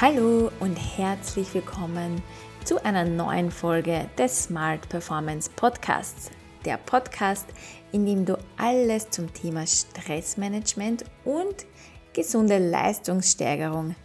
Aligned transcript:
Hallo 0.00 0.52
und 0.60 0.76
herzlich 0.76 1.52
willkommen 1.54 2.22
zu 2.64 2.80
einer 2.84 3.04
neuen 3.04 3.50
Folge 3.50 4.08
des 4.16 4.44
Smart 4.44 4.88
Performance 4.88 5.50
Podcasts. 5.56 6.30
Der 6.64 6.76
Podcast, 6.76 7.48
in 7.90 8.06
dem 8.06 8.24
du 8.24 8.38
alles 8.58 9.10
zum 9.10 9.34
Thema 9.34 9.66
Stressmanagement 9.66 11.04
und 11.24 11.66
gesunde 12.12 12.58
Leistungssteigerung 12.58 13.96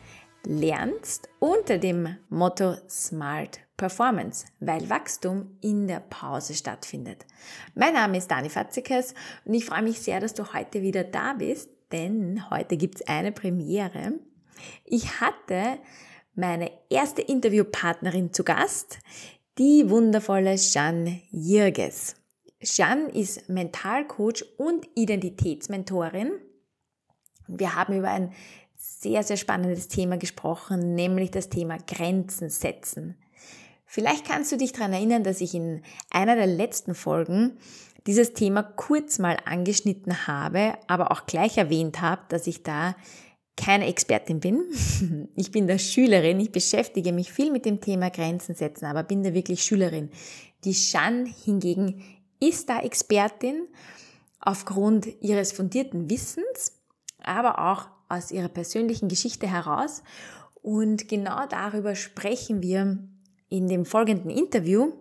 lernst 0.47 1.29
unter 1.37 1.77
dem 1.77 2.17
Motto 2.27 2.73
Smart 2.89 3.59
Performance, 3.77 4.47
weil 4.61 4.89
Wachstum 4.89 5.59
in 5.61 5.87
der 5.87 5.99
Pause 5.99 6.55
stattfindet. 6.55 7.27
Mein 7.75 7.93
Name 7.93 8.17
ist 8.17 8.31
Dani 8.31 8.49
Fatzikes 8.49 9.13
und 9.45 9.53
ich 9.53 9.65
freue 9.65 9.83
mich 9.83 9.99
sehr, 9.99 10.19
dass 10.19 10.33
du 10.33 10.55
heute 10.55 10.81
wieder 10.81 11.03
da 11.03 11.33
bist, 11.33 11.69
denn 11.91 12.49
heute 12.49 12.77
gibt 12.77 12.95
es 12.95 13.07
eine 13.07 13.31
Premiere. 13.31 14.13
Ich 14.85 15.21
hatte 15.21 15.79
meine 16.35 16.71
erste 16.89 17.21
Interviewpartnerin 17.21 18.33
zu 18.33 18.43
Gast, 18.43 18.99
die 19.57 19.89
wundervolle 19.89 20.55
Jeanne 20.55 21.21
Jirges. 21.31 22.15
Jeanne 22.59 23.09
ist 23.09 23.49
Mentalcoach 23.49 24.43
und 24.57 24.87
Identitätsmentorin. 24.95 26.31
Wir 27.47 27.75
haben 27.75 27.97
über 27.97 28.09
ein 28.09 28.33
sehr, 28.75 29.23
sehr 29.23 29.37
spannendes 29.37 29.89
Thema 29.89 30.17
gesprochen, 30.17 30.95
nämlich 30.95 31.31
das 31.31 31.49
Thema 31.49 31.77
Grenzen 31.77 32.49
setzen. 32.49 33.17
Vielleicht 33.85 34.25
kannst 34.25 34.51
du 34.51 34.57
dich 34.57 34.71
daran 34.71 34.93
erinnern, 34.93 35.23
dass 35.23 35.41
ich 35.41 35.53
in 35.53 35.83
einer 36.09 36.35
der 36.35 36.47
letzten 36.47 36.95
Folgen 36.95 37.57
dieses 38.07 38.33
Thema 38.33 38.63
kurz 38.63 39.19
mal 39.19 39.37
angeschnitten 39.45 40.27
habe, 40.27 40.73
aber 40.87 41.11
auch 41.11 41.25
gleich 41.25 41.57
erwähnt 41.57 42.01
habe, 42.01 42.21
dass 42.29 42.47
ich 42.47 42.63
da 42.63 42.95
keine 43.55 43.87
Expertin 43.87 44.39
bin. 44.39 44.63
Ich 45.35 45.51
bin 45.51 45.67
da 45.67 45.77
Schülerin, 45.77 46.39
ich 46.39 46.51
beschäftige 46.51 47.11
mich 47.11 47.31
viel 47.31 47.51
mit 47.51 47.65
dem 47.65 47.81
Thema 47.81 48.09
Grenzen 48.09 48.55
setzen, 48.55 48.85
aber 48.85 49.03
bin 49.03 49.23
da 49.23 49.33
wirklich 49.33 49.63
Schülerin. 49.63 50.09
Die 50.63 50.73
Shan 50.73 51.25
hingegen 51.25 52.03
ist 52.39 52.69
da 52.69 52.79
Expertin 52.79 53.67
aufgrund 54.39 55.07
ihres 55.21 55.51
fundierten 55.51 56.09
Wissens, 56.09 56.81
aber 57.23 57.71
auch 57.71 57.87
aus 58.09 58.31
ihrer 58.31 58.49
persönlichen 58.49 59.07
Geschichte 59.07 59.47
heraus. 59.47 60.03
Und 60.61 61.07
genau 61.07 61.45
darüber 61.47 61.95
sprechen 61.95 62.61
wir 62.61 62.97
in 63.49 63.67
dem 63.67 63.85
folgenden 63.85 64.29
Interview. 64.29 64.93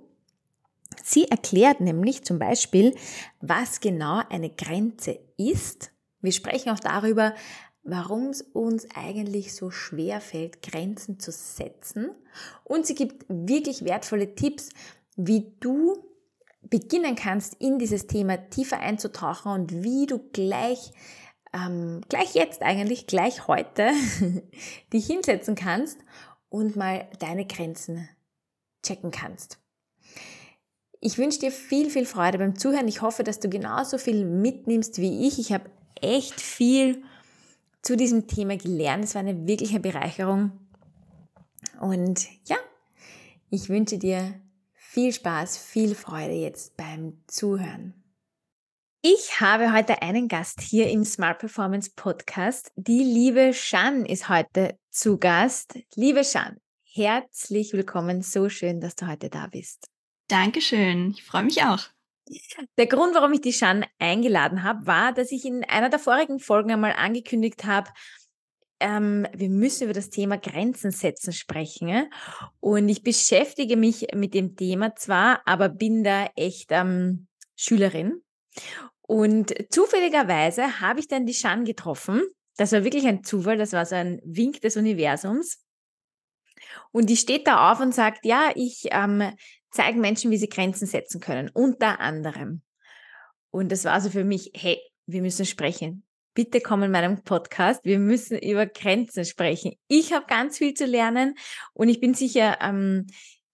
Sie 1.03 1.29
erklärt 1.29 1.81
nämlich 1.81 2.25
zum 2.25 2.39
Beispiel, 2.39 2.95
was 3.41 3.81
genau 3.81 4.23
eine 4.29 4.51
Grenze 4.51 5.19
ist. 5.37 5.91
Wir 6.21 6.33
sprechen 6.33 6.71
auch 6.71 6.81
darüber, 6.81 7.35
warum 7.85 8.29
es 8.29 8.43
uns 8.43 8.87
eigentlich 8.95 9.55
so 9.55 9.71
schwer 9.71 10.21
fällt, 10.21 10.63
Grenzen 10.63 11.19
zu 11.19 11.33
setzen. 11.33 12.11
Und 12.65 12.87
sie 12.87 12.95
gibt 12.95 13.25
wirklich 13.29 13.85
wertvolle 13.85 14.35
Tipps, 14.35 14.71
wie 15.17 15.53
du 15.61 15.97
beginnen 16.63 17.17
kannst, 17.17 17.55
in 17.61 17.79
dieses 17.79 18.07
Thema 18.07 18.37
tiefer 18.51 18.79
einzutauchen 18.79 19.53
und 19.53 19.83
wie 19.83 20.07
du 20.07 20.19
gleich, 20.33 20.93
ähm, 21.53 22.01
gleich 22.09 22.35
jetzt 22.35 22.63
eigentlich, 22.63 23.07
gleich 23.07 23.49
heute, 23.49 23.91
dich 24.93 25.07
hinsetzen 25.07 25.55
kannst 25.55 25.99
und 26.49 26.77
mal 26.77 27.09
deine 27.19 27.47
Grenzen 27.47 28.09
checken 28.85 29.11
kannst. 29.11 29.59
Ich 31.01 31.19
wünsche 31.19 31.41
dir 31.41 31.51
viel, 31.51 31.91
viel 31.91 32.07
Freude 32.07 32.39
beim 32.39 32.57
Zuhören. 32.57 32.87
Ich 32.87 33.03
hoffe, 33.03 33.25
dass 33.25 33.41
du 33.41 33.49
genauso 33.49 33.99
viel 33.99 34.25
mitnimmst 34.25 34.99
wie 34.99 35.27
ich. 35.27 35.41
Ich 35.41 35.53
habe 35.53 35.69
echt 36.01 36.41
viel 36.41 37.03
zu 37.83 37.97
diesem 37.97 38.27
Thema 38.27 38.57
gelernt. 38.57 39.05
Es 39.05 39.15
war 39.15 39.21
eine 39.21 39.47
wirkliche 39.47 39.81
Bereicherung. 39.81 40.53
Und 41.81 42.29
ja, 42.47 42.57
ich 43.51 43.69
wünsche 43.69 43.99
dir 43.99 44.41
viel 44.73 45.13
Spaß, 45.13 45.59
viel 45.59 45.95
Freude 45.95 46.35
jetzt 46.35 46.77
beim 46.77 47.23
Zuhören. 47.27 47.95
Ich 49.03 49.41
habe 49.41 49.73
heute 49.73 50.01
einen 50.01 50.29
Gast 50.29 50.61
hier 50.61 50.89
im 50.89 51.05
Smart 51.05 51.41
Performance 51.41 51.91
Podcast. 51.97 52.71
Die 52.77 53.03
liebe 53.03 53.53
Shan 53.53 54.07
ist 54.07 54.29
heute 54.29 54.79
zu 54.91 55.19
Gast. 55.19 55.77
Liebe 55.97 56.23
Shan, 56.23 56.59
herzlich 56.85 57.73
willkommen. 57.73 58.23
So 58.23 58.49
schön, 58.49 58.81
dass 58.81 58.95
du 58.95 59.09
heute 59.09 59.29
da 59.29 59.49
bist. 59.49 59.87
Dankeschön. 60.29 61.11
Ich 61.11 61.25
freue 61.25 61.43
mich 61.43 61.65
auch. 61.65 61.89
Der 62.79 62.87
Grund, 62.87 63.15
warum 63.15 63.33
ich 63.33 63.41
die 63.41 63.53
Shan 63.53 63.85
eingeladen 63.99 64.63
habe, 64.63 64.87
war, 64.87 65.13
dass 65.13 65.33
ich 65.33 65.45
in 65.45 65.65
einer 65.65 65.89
der 65.89 65.99
vorigen 65.99 66.39
Folgen 66.39 66.71
einmal 66.71 66.93
angekündigt 66.93 67.65
habe, 67.65 67.91
ähm, 68.83 69.27
wir 69.33 69.49
müssen 69.49 69.85
über 69.85 69.93
das 69.93 70.11
Thema 70.11 70.37
Grenzen 70.37 70.91
setzen 70.91 71.33
sprechen. 71.33 72.11
Und 72.61 72.89
ich 72.89 73.03
beschäftige 73.03 73.77
mich 73.77 74.09
mit 74.15 74.35
dem 74.35 74.57
Thema 74.57 74.95
zwar, 74.97 75.41
aber 75.47 75.69
bin 75.69 76.05
da 76.05 76.27
echt 76.37 76.67
ähm, 76.71 77.29
Schülerin. 77.57 78.23
Und 79.03 79.55
zufälligerweise 79.71 80.81
habe 80.81 81.01
ich 81.01 81.09
dann 81.09 81.27
die 81.27 81.35
Shan 81.35 81.65
getroffen. 81.65 82.23
Das 82.57 82.73
war 82.73 82.85
wirklich 82.85 83.07
ein 83.07 83.25
Zufall, 83.25 83.57
das 83.57 83.73
war 83.73 83.87
so 83.87 83.95
ein 83.95 84.21
Wink 84.25 84.61
des 84.61 84.77
Universums. 84.77 85.65
Und 86.91 87.09
die 87.09 87.17
steht 87.17 87.47
da 87.47 87.73
auf 87.73 87.81
und 87.81 87.95
sagt, 87.95 88.25
ja, 88.25 88.51
ich 88.55 88.89
ähm, 88.91 89.33
zeige 89.73 89.99
Menschen, 89.99 90.31
wie 90.31 90.37
sie 90.37 90.49
Grenzen 90.49 90.87
setzen 90.87 91.21
können, 91.21 91.51
unter 91.53 92.01
anderem. 92.01 92.63
Und 93.51 93.73
das 93.73 93.85
war 93.85 93.93
also 93.93 94.11
für 94.11 94.25
mich, 94.25 94.53
hey, 94.55 94.81
wir 95.07 95.23
müssen 95.23 95.45
sprechen. 95.45 96.05
Bitte 96.35 96.61
komm 96.61 96.83
in 96.83 96.91
meinem 96.91 97.23
Podcast. 97.23 97.85
Wir 97.85 97.99
müssen 97.99 98.39
über 98.39 98.67
Grenzen 98.67 99.25
sprechen. 99.25 99.73
Ich 99.89 100.13
habe 100.13 100.25
ganz 100.27 100.59
viel 100.59 100.73
zu 100.73 100.87
lernen 100.87 101.35
und 101.75 101.89
ich 101.89 102.01
bin 102.01 102.15
sicher, 102.15 102.59
ähm, 102.61 103.07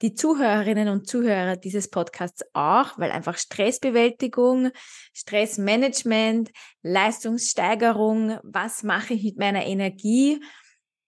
die 0.02 0.14
Zuhörerinnen 0.14 0.88
und 0.88 1.08
Zuhörer 1.08 1.56
dieses 1.56 1.90
Podcasts 1.90 2.44
auch, 2.52 2.96
weil 2.98 3.10
einfach 3.10 3.36
Stressbewältigung, 3.36 4.70
Stressmanagement, 5.12 6.52
Leistungssteigerung, 6.82 8.38
was 8.44 8.84
mache 8.84 9.14
ich 9.14 9.24
mit 9.24 9.38
meiner 9.38 9.66
Energie, 9.66 10.40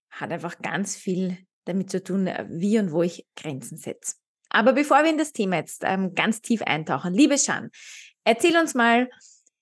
hat 0.09 0.31
einfach 0.31 0.59
ganz 0.59 0.97
viel 0.97 1.37
damit 1.63 1.89
zu 1.89 2.03
tun, 2.03 2.29
wie 2.49 2.79
und 2.79 2.91
wo 2.91 3.01
ich 3.01 3.25
Grenzen 3.37 3.77
setze. 3.77 4.15
Aber 4.51 4.73
bevor 4.73 5.03
wir 5.03 5.09
in 5.09 5.17
das 5.17 5.33
Thema 5.33 5.57
jetzt 5.57 5.83
ähm, 5.85 6.13
ganz 6.13 6.41
tief 6.41 6.61
eintauchen, 6.61 7.13
liebe 7.13 7.37
Shan, 7.37 7.71
erzähl 8.23 8.57
uns 8.57 8.75
mal, 8.75 9.09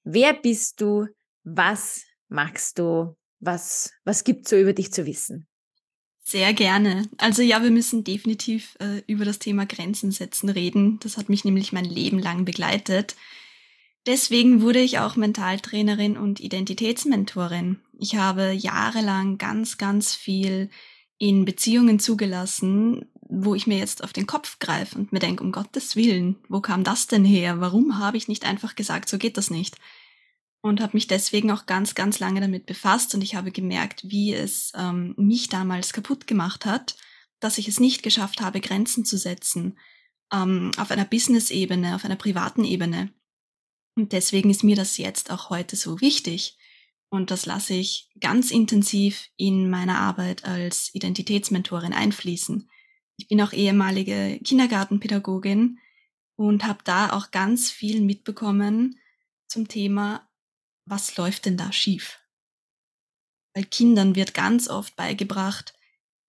wer 0.03 0.33
bist 0.33 0.81
du, 0.81 1.05
was 1.43 2.03
magst 2.27 2.79
du, 2.79 3.15
was, 3.39 3.91
was 4.03 4.23
gibt's 4.23 4.49
so 4.49 4.57
über 4.57 4.73
dich 4.73 4.91
zu 4.91 5.05
wissen? 5.05 5.47
Sehr 6.23 6.53
gerne. 6.53 7.07
Also 7.17 7.41
ja, 7.41 7.63
wir 7.63 7.71
müssen 7.71 8.03
definitiv 8.03 8.75
äh, 8.79 9.01
über 9.07 9.25
das 9.25 9.39
Thema 9.39 9.65
Grenzen 9.65 10.11
setzen 10.11 10.49
reden. 10.49 10.99
Das 11.01 11.17
hat 11.17 11.29
mich 11.29 11.45
nämlich 11.45 11.71
mein 11.71 11.85
Leben 11.85 12.19
lang 12.19 12.45
begleitet. 12.45 13.15
Deswegen 14.05 14.61
wurde 14.61 14.79
ich 14.79 14.99
auch 14.99 15.15
Mentaltrainerin 15.15 16.17
und 16.17 16.39
Identitätsmentorin. 16.39 17.79
Ich 17.97 18.15
habe 18.15 18.51
jahrelang 18.51 19.37
ganz, 19.37 19.77
ganz 19.77 20.15
viel 20.15 20.69
in 21.17 21.45
Beziehungen 21.45 21.99
zugelassen, 21.99 23.05
wo 23.29 23.53
ich 23.53 23.67
mir 23.67 23.77
jetzt 23.77 24.03
auf 24.03 24.11
den 24.11 24.25
Kopf 24.25 24.57
greife 24.57 24.97
und 24.97 25.13
mir 25.13 25.19
denke, 25.19 25.43
um 25.43 25.51
Gottes 25.51 25.95
Willen, 25.95 26.37
wo 26.49 26.61
kam 26.61 26.83
das 26.83 27.05
denn 27.07 27.23
her? 27.23 27.61
Warum 27.61 27.99
habe 27.99 28.17
ich 28.17 28.27
nicht 28.27 28.43
einfach 28.43 28.75
gesagt, 28.75 29.07
so 29.07 29.19
geht 29.19 29.37
das 29.37 29.51
nicht? 29.51 29.77
Und 30.61 30.81
habe 30.81 30.97
mich 30.97 31.07
deswegen 31.07 31.51
auch 31.51 31.67
ganz, 31.67 31.95
ganz 31.95 32.19
lange 32.19 32.41
damit 32.41 32.65
befasst 32.65 33.13
und 33.13 33.21
ich 33.21 33.35
habe 33.35 33.51
gemerkt, 33.51 34.01
wie 34.09 34.33
es 34.33 34.73
ähm, 34.75 35.13
mich 35.15 35.47
damals 35.47 35.93
kaputt 35.93 36.27
gemacht 36.27 36.65
hat, 36.65 36.97
dass 37.39 37.59
ich 37.59 37.67
es 37.67 37.79
nicht 37.79 38.03
geschafft 38.03 38.41
habe, 38.41 38.59
Grenzen 38.59 39.05
zu 39.05 39.17
setzen 39.17 39.77
ähm, 40.33 40.71
auf 40.77 40.91
einer 40.91 41.05
Business-Ebene, 41.05 41.95
auf 41.95 42.03
einer 42.03 42.17
privaten 42.17 42.65
Ebene. 42.65 43.13
Und 43.95 44.11
deswegen 44.11 44.49
ist 44.49 44.63
mir 44.63 44.75
das 44.75 44.97
jetzt 44.97 45.29
auch 45.29 45.49
heute 45.49 45.75
so 45.75 46.01
wichtig. 46.01 46.57
Und 47.09 47.31
das 47.31 47.45
lasse 47.45 47.75
ich 47.75 48.09
ganz 48.19 48.49
intensiv 48.51 49.27
in 49.37 49.69
meiner 49.69 49.99
Arbeit 49.99 50.45
als 50.45 50.93
Identitätsmentorin 50.93 51.93
einfließen. 51.93 52.69
Ich 53.19 53.27
bin 53.27 53.41
auch 53.41 53.51
ehemalige 53.51 54.39
Kindergartenpädagogin 54.45 55.79
und 56.37 56.65
habe 56.65 56.79
da 56.85 57.11
auch 57.11 57.31
ganz 57.31 57.69
viel 57.69 57.99
mitbekommen 57.99 58.97
zum 59.45 59.67
Thema, 59.67 60.25
was 60.85 61.17
läuft 61.17 61.45
denn 61.45 61.57
da 61.57 61.73
schief? 61.73 62.21
Weil 63.53 63.65
Kindern 63.65 64.15
wird 64.15 64.33
ganz 64.33 64.69
oft 64.69 64.95
beigebracht, 64.95 65.73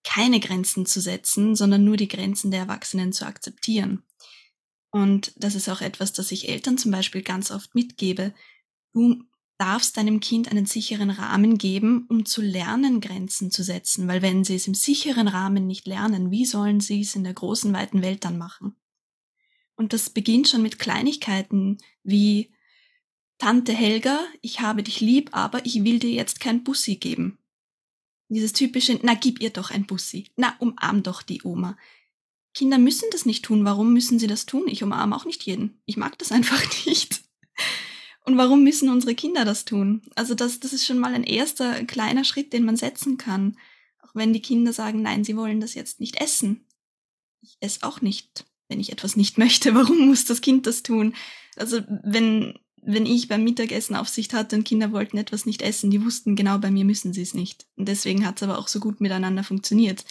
keine 0.02 0.40
Grenzen 0.40 0.84
zu 0.84 1.00
setzen, 1.00 1.54
sondern 1.54 1.84
nur 1.84 1.96
die 1.96 2.08
Grenzen 2.08 2.50
der 2.50 2.60
Erwachsenen 2.60 3.12
zu 3.12 3.24
akzeptieren. 3.24 4.02
Und 4.90 5.32
das 5.36 5.54
ist 5.54 5.68
auch 5.68 5.82
etwas, 5.82 6.12
das 6.12 6.32
ich 6.32 6.48
Eltern 6.48 6.76
zum 6.76 6.90
Beispiel 6.90 7.22
ganz 7.22 7.52
oft 7.52 7.76
mitgebe. 7.76 8.34
Du 8.92 9.22
darfst 9.60 9.98
deinem 9.98 10.20
Kind 10.20 10.50
einen 10.50 10.64
sicheren 10.64 11.10
Rahmen 11.10 11.58
geben, 11.58 12.06
um 12.08 12.24
zu 12.24 12.40
lernen, 12.40 13.02
Grenzen 13.02 13.50
zu 13.50 13.62
setzen, 13.62 14.08
weil 14.08 14.22
wenn 14.22 14.42
sie 14.42 14.54
es 14.54 14.66
im 14.66 14.74
sicheren 14.74 15.28
Rahmen 15.28 15.66
nicht 15.66 15.86
lernen, 15.86 16.30
wie 16.30 16.46
sollen 16.46 16.80
sie 16.80 17.02
es 17.02 17.14
in 17.14 17.24
der 17.24 17.34
großen, 17.34 17.70
weiten 17.74 18.00
Welt 18.00 18.24
dann 18.24 18.38
machen? 18.38 18.74
Und 19.76 19.92
das 19.92 20.08
beginnt 20.08 20.48
schon 20.48 20.62
mit 20.62 20.78
Kleinigkeiten 20.78 21.76
wie 22.02 22.52
Tante 23.36 23.74
Helga, 23.74 24.20
ich 24.40 24.60
habe 24.60 24.82
dich 24.82 25.00
lieb, 25.00 25.30
aber 25.32 25.64
ich 25.66 25.84
will 25.84 25.98
dir 25.98 26.10
jetzt 26.10 26.40
kein 26.40 26.64
Bussi 26.64 26.96
geben. 26.96 27.38
Dieses 28.28 28.54
typische, 28.54 28.98
na 29.02 29.14
gib 29.14 29.40
ihr 29.40 29.50
doch 29.50 29.70
ein 29.70 29.86
Bussi, 29.86 30.28
na 30.36 30.54
umarm 30.58 31.02
doch 31.02 31.20
die 31.20 31.42
Oma. 31.42 31.76
Kinder 32.54 32.78
müssen 32.78 33.08
das 33.12 33.26
nicht 33.26 33.44
tun. 33.44 33.64
Warum 33.64 33.92
müssen 33.92 34.18
sie 34.18 34.26
das 34.26 34.46
tun? 34.46 34.64
Ich 34.68 34.82
umarme 34.82 35.14
auch 35.14 35.24
nicht 35.24 35.42
jeden. 35.44 35.80
Ich 35.84 35.96
mag 35.96 36.18
das 36.18 36.32
einfach 36.32 36.62
nicht. 36.86 37.22
Und 38.24 38.36
warum 38.36 38.62
müssen 38.62 38.90
unsere 38.90 39.14
Kinder 39.14 39.44
das 39.44 39.64
tun? 39.64 40.02
Also 40.14 40.34
das, 40.34 40.60
das 40.60 40.72
ist 40.72 40.86
schon 40.86 40.98
mal 40.98 41.14
ein 41.14 41.24
erster 41.24 41.84
kleiner 41.84 42.24
Schritt, 42.24 42.52
den 42.52 42.64
man 42.64 42.76
setzen 42.76 43.16
kann. 43.16 43.56
Auch 44.02 44.14
wenn 44.14 44.32
die 44.32 44.42
Kinder 44.42 44.72
sagen, 44.72 45.02
nein, 45.02 45.24
sie 45.24 45.36
wollen 45.36 45.60
das 45.60 45.74
jetzt 45.74 46.00
nicht 46.00 46.20
essen. 46.20 46.66
Ich 47.40 47.56
esse 47.60 47.82
auch 47.82 48.00
nicht, 48.02 48.44
wenn 48.68 48.80
ich 48.80 48.92
etwas 48.92 49.16
nicht 49.16 49.38
möchte. 49.38 49.74
Warum 49.74 50.08
muss 50.08 50.26
das 50.26 50.40
Kind 50.40 50.66
das 50.66 50.82
tun? 50.82 51.14
Also 51.56 51.80
wenn, 51.88 52.58
wenn 52.82 53.06
ich 53.06 53.28
beim 53.28 53.42
Mittagessen 53.42 53.96
Aufsicht 53.96 54.34
hatte 54.34 54.56
und 54.56 54.64
Kinder 54.64 54.92
wollten 54.92 55.16
etwas 55.16 55.46
nicht 55.46 55.62
essen, 55.62 55.90
die 55.90 56.04
wussten 56.04 56.36
genau, 56.36 56.58
bei 56.58 56.70
mir 56.70 56.84
müssen 56.84 57.12
sie 57.12 57.22
es 57.22 57.34
nicht. 57.34 57.66
Und 57.76 57.88
deswegen 57.88 58.26
hat 58.26 58.36
es 58.36 58.42
aber 58.42 58.58
auch 58.58 58.68
so 58.68 58.80
gut 58.80 59.00
miteinander 59.00 59.44
funktioniert. 59.44 60.04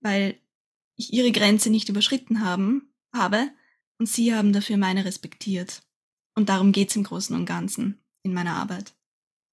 Weil 0.00 0.38
ich 0.96 1.12
ihre 1.12 1.32
Grenze 1.32 1.70
nicht 1.70 1.88
überschritten 1.88 2.44
haben, 2.44 2.92
habe 3.12 3.50
und 3.98 4.06
sie 4.06 4.34
haben 4.34 4.52
dafür 4.52 4.76
meine 4.76 5.04
respektiert. 5.04 5.82
Und 6.34 6.48
darum 6.48 6.72
geht's 6.72 6.96
im 6.96 7.04
Großen 7.04 7.34
und 7.36 7.46
Ganzen 7.46 8.02
in 8.22 8.32
meiner 8.32 8.54
Arbeit. 8.54 8.94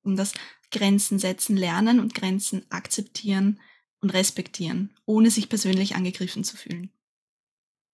Um 0.04 0.16
das 0.16 0.34
Grenzen 0.72 1.20
setzen 1.20 1.58
lernen 1.58 2.00
und 2.00 2.14
Grenzen 2.14 2.66
akzeptieren 2.70 3.60
und 4.02 4.12
respektieren, 4.12 4.96
ohne 5.06 5.32
sich 5.32 5.50
persönlich 5.50 5.96
angegriffen 5.96 6.44
zu 6.44 6.56
fühlen. 6.56 6.92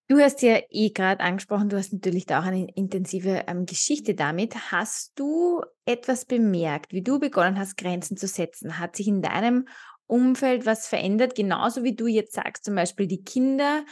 Du 0.06 0.19
hast 0.19 0.42
ja 0.42 0.60
eh 0.69 0.90
gerade 0.90 1.25
angesprochen, 1.25 1.70
du 1.70 1.78
hast 1.78 1.94
natürlich 1.94 2.26
da 2.26 2.40
auch 2.40 2.44
eine 2.44 2.70
intensive 2.75 3.44
ähm, 3.46 3.64
Geschichte 3.64 4.14
damit. 4.14 4.70
Hast 4.70 5.19
du 5.19 5.62
etwas 5.87 6.26
bemerkt, 6.26 6.92
wie 6.92 7.00
du 7.02 7.19
begonnen 7.19 7.58
hast, 7.58 7.78
Grenzen 7.78 8.19
zu 8.19 8.26
setzen? 8.26 8.78
Hat 8.78 8.96
sich 8.96 9.08
in 9.08 9.22
deinem 9.22 9.66
Umfeld 10.06 10.66
was 10.66 10.87
verändert? 10.87 11.34
Genauso 11.34 11.84
wie 11.84 11.94
du 11.94 12.06
jetzt 12.06 12.34
sagst, 12.34 12.64
zum 12.64 12.75
Beispiel 12.75 13.06
die 13.06 13.22
Kinder. 13.22 13.87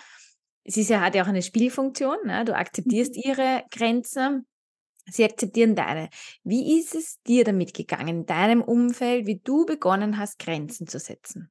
Es 0.64 0.76
ist 0.76 0.90
ja, 0.90 1.00
hat 1.00 1.14
ja 1.14 1.22
auch 1.22 1.28
eine 1.28 1.40
Spielfunktion. 1.40 2.18
Ne? 2.26 2.44
Du 2.44 2.54
akzeptierst 2.54 3.16
mhm. 3.16 3.22
ihre 3.24 3.64
Grenzen. 3.70 4.46
Sie 5.06 5.24
akzeptieren 5.24 5.74
deine. 5.74 6.10
Wie 6.44 6.78
ist 6.78 6.94
es 6.94 7.20
dir 7.22 7.44
damit 7.44 7.74
gegangen, 7.74 8.08
in 8.08 8.26
deinem 8.26 8.62
Umfeld, 8.62 9.26
wie 9.26 9.40
du 9.42 9.66
begonnen 9.66 10.18
hast, 10.18 10.38
Grenzen 10.38 10.86
zu 10.86 10.98
setzen? 10.98 11.50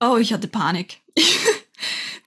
Oh, 0.00 0.16
ich 0.16 0.32
hatte 0.32 0.48
Panik. 0.48 1.00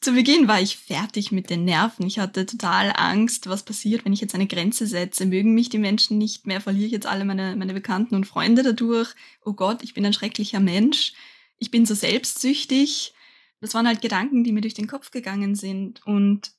Zu 0.01 0.11
Beginn 0.11 0.49
war 0.49 0.59
ich 0.59 0.75
fertig 0.75 1.31
mit 1.31 1.49
den 1.49 1.63
Nerven. 1.63 2.05
Ich 2.05 2.19
hatte 2.19 2.45
total 2.45 2.91
Angst, 2.93 3.47
was 3.47 3.63
passiert, 3.63 4.03
wenn 4.03 4.11
ich 4.11 4.19
jetzt 4.19 4.35
eine 4.35 4.47
Grenze 4.47 4.85
setze. 4.85 5.25
Mögen 5.25 5.53
mich 5.53 5.69
die 5.69 5.77
Menschen 5.77 6.17
nicht 6.17 6.45
mehr? 6.45 6.59
Verliere 6.59 6.87
ich 6.87 6.91
jetzt 6.91 7.05
alle 7.05 7.23
meine, 7.23 7.55
meine 7.55 7.73
Bekannten 7.73 8.15
und 8.15 8.27
Freunde 8.27 8.63
dadurch? 8.63 9.15
Oh 9.45 9.53
Gott, 9.53 9.81
ich 9.81 9.93
bin 9.93 10.05
ein 10.05 10.11
schrecklicher 10.11 10.59
Mensch. 10.59 11.13
Ich 11.57 11.71
bin 11.71 11.85
so 11.85 11.95
selbstsüchtig. 11.95 13.13
Das 13.61 13.73
waren 13.73 13.87
halt 13.87 14.01
Gedanken, 14.01 14.43
die 14.43 14.51
mir 14.51 14.59
durch 14.59 14.73
den 14.73 14.87
Kopf 14.87 15.09
gegangen 15.09 15.55
sind. 15.55 16.05
Und 16.05 16.51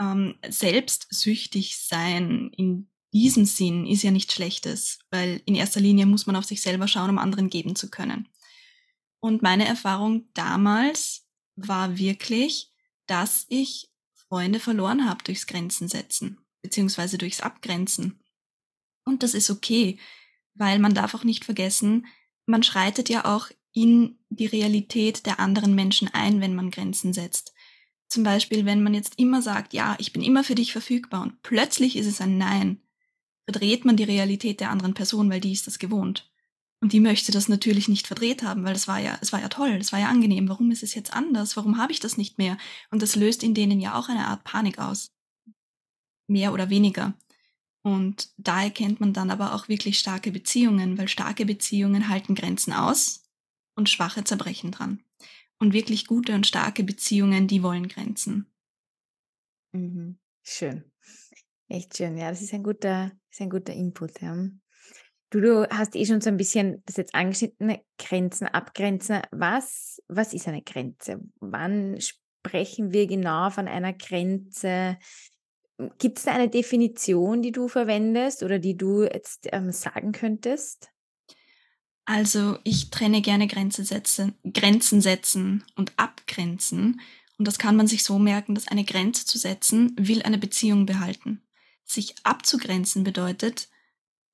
ähm, 0.00 0.36
selbstsüchtig 0.48 1.76
sein 1.76 2.50
in 2.56 2.88
diesem 3.12 3.44
Sinn 3.44 3.86
ist 3.86 4.02
ja 4.02 4.10
nichts 4.10 4.34
Schlechtes, 4.34 5.00
weil 5.10 5.42
in 5.44 5.54
erster 5.54 5.80
Linie 5.80 6.06
muss 6.06 6.26
man 6.26 6.36
auf 6.36 6.44
sich 6.44 6.62
selber 6.62 6.88
schauen, 6.88 7.10
um 7.10 7.18
anderen 7.18 7.50
geben 7.50 7.74
zu 7.74 7.90
können. 7.90 8.28
Und 9.20 9.42
meine 9.42 9.66
Erfahrung 9.66 10.28
damals 10.34 11.26
war 11.56 11.98
wirklich, 11.98 12.72
dass 13.06 13.46
ich 13.48 13.90
Freunde 14.12 14.60
verloren 14.60 15.08
habe 15.08 15.24
durchs 15.24 15.46
Grenzen 15.46 15.88
setzen, 15.88 16.38
beziehungsweise 16.62 17.18
durchs 17.18 17.40
Abgrenzen. 17.40 18.20
Und 19.04 19.22
das 19.22 19.34
ist 19.34 19.50
okay, 19.50 19.98
weil 20.54 20.78
man 20.78 20.94
darf 20.94 21.14
auch 21.14 21.24
nicht 21.24 21.44
vergessen, 21.44 22.06
man 22.46 22.62
schreitet 22.62 23.08
ja 23.08 23.24
auch 23.24 23.50
in 23.72 24.18
die 24.28 24.46
Realität 24.46 25.26
der 25.26 25.40
anderen 25.40 25.74
Menschen 25.74 26.08
ein, 26.08 26.40
wenn 26.40 26.54
man 26.54 26.70
Grenzen 26.70 27.12
setzt. 27.12 27.52
Zum 28.08 28.24
Beispiel, 28.24 28.64
wenn 28.64 28.82
man 28.82 28.94
jetzt 28.94 29.18
immer 29.18 29.42
sagt, 29.42 29.72
ja, 29.72 29.96
ich 29.98 30.12
bin 30.12 30.22
immer 30.22 30.42
für 30.42 30.56
dich 30.56 30.72
verfügbar 30.72 31.22
und 31.22 31.42
plötzlich 31.42 31.96
ist 31.96 32.06
es 32.06 32.20
ein 32.20 32.38
Nein, 32.38 32.80
verdreht 33.50 33.84
man 33.84 33.96
die 33.96 34.04
Realität 34.04 34.60
der 34.60 34.70
anderen 34.70 34.94
Person, 34.94 35.28
weil 35.28 35.40
die 35.40 35.50
ist 35.50 35.66
das 35.66 35.80
gewohnt. 35.80 36.30
Und 36.80 36.92
die 36.92 37.00
möchte 37.00 37.32
das 37.32 37.48
natürlich 37.48 37.88
nicht 37.88 38.06
verdreht 38.06 38.44
haben, 38.44 38.62
weil 38.62 38.76
es 38.76 38.86
war 38.86 39.00
ja, 39.00 39.18
es 39.20 39.32
war 39.32 39.40
ja 39.40 39.48
toll, 39.48 39.70
es 39.72 39.92
war 39.92 39.98
ja 39.98 40.08
angenehm. 40.08 40.48
Warum 40.48 40.70
ist 40.70 40.84
es 40.84 40.94
jetzt 40.94 41.12
anders? 41.12 41.56
Warum 41.56 41.76
habe 41.76 41.90
ich 41.90 41.98
das 41.98 42.16
nicht 42.16 42.38
mehr? 42.38 42.56
Und 42.92 43.02
das 43.02 43.16
löst 43.16 43.42
in 43.42 43.52
denen 43.52 43.80
ja 43.80 43.98
auch 43.98 44.08
eine 44.08 44.28
Art 44.28 44.44
Panik 44.44 44.78
aus. 44.78 45.10
Mehr 46.28 46.52
oder 46.52 46.70
weniger. 46.70 47.14
Und 47.82 48.30
da 48.36 48.62
erkennt 48.62 49.00
man 49.00 49.12
dann 49.12 49.32
aber 49.32 49.52
auch 49.52 49.66
wirklich 49.66 49.98
starke 49.98 50.30
Beziehungen, 50.30 50.96
weil 50.96 51.08
starke 51.08 51.44
Beziehungen 51.44 52.08
halten 52.08 52.36
Grenzen 52.36 52.72
aus 52.72 53.24
und 53.74 53.88
schwache 53.88 54.22
zerbrechen 54.22 54.70
dran. 54.70 55.02
Und 55.58 55.72
wirklich 55.72 56.06
gute 56.06 56.36
und 56.36 56.46
starke 56.46 56.84
Beziehungen, 56.84 57.48
die 57.48 57.64
wollen 57.64 57.88
Grenzen. 57.88 58.46
Mhm. 59.72 60.20
Schön. 60.44 60.84
Echt 61.70 61.96
schön. 61.96 62.18
Ja, 62.18 62.30
das 62.30 62.42
ist 62.42 62.52
ein 62.52 62.64
guter, 62.64 63.12
ist 63.30 63.40
ein 63.40 63.48
guter 63.48 63.72
Input. 63.72 64.20
Ja. 64.20 64.34
Du, 65.30 65.40
du 65.40 65.70
hast 65.70 65.94
eh 65.94 66.04
schon 66.04 66.20
so 66.20 66.28
ein 66.28 66.36
bisschen 66.36 66.82
das 66.84 66.96
jetzt 66.96 67.14
angeschnitten, 67.14 67.78
Grenzen 67.96 68.48
abgrenzen. 68.48 69.22
Was, 69.30 70.02
was 70.08 70.34
ist 70.34 70.48
eine 70.48 70.62
Grenze? 70.62 71.20
Wann 71.38 72.00
sprechen 72.00 72.92
wir 72.92 73.06
genau 73.06 73.50
von 73.50 73.68
einer 73.68 73.92
Grenze? 73.92 74.98
Gibt 75.98 76.18
es 76.18 76.24
da 76.24 76.32
eine 76.32 76.48
Definition, 76.48 77.40
die 77.40 77.52
du 77.52 77.68
verwendest 77.68 78.42
oder 78.42 78.58
die 78.58 78.76
du 78.76 79.04
jetzt 79.04 79.46
ähm, 79.52 79.70
sagen 79.70 80.10
könntest? 80.10 80.90
Also 82.04 82.58
ich 82.64 82.90
trenne 82.90 83.22
gerne 83.22 83.46
Grenzen 83.46 83.84
setzen, 83.84 84.34
Grenzen 84.52 85.00
setzen 85.00 85.64
und 85.76 85.92
abgrenzen. 85.96 87.00
Und 87.38 87.46
das 87.46 87.60
kann 87.60 87.76
man 87.76 87.86
sich 87.86 88.02
so 88.02 88.18
merken, 88.18 88.56
dass 88.56 88.66
eine 88.66 88.84
Grenze 88.84 89.24
zu 89.24 89.38
setzen 89.38 89.94
will 89.96 90.22
eine 90.22 90.36
Beziehung 90.36 90.84
behalten. 90.84 91.40
Sich 91.90 92.14
abzugrenzen 92.22 93.02
bedeutet, 93.02 93.68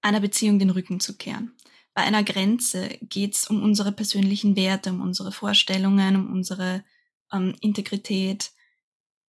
einer 0.02 0.20
Beziehung 0.20 0.58
den 0.58 0.68
Rücken 0.68 1.00
zu 1.00 1.16
kehren. 1.16 1.56
Bei 1.94 2.02
einer 2.02 2.22
Grenze 2.22 2.98
geht 3.00 3.34
es 3.34 3.48
um 3.48 3.62
unsere 3.62 3.92
persönlichen 3.92 4.56
Werte, 4.56 4.90
um 4.90 5.00
unsere 5.00 5.32
Vorstellungen, 5.32 6.16
um 6.16 6.30
unsere 6.30 6.84
ähm, 7.32 7.56
Integrität. 7.62 8.50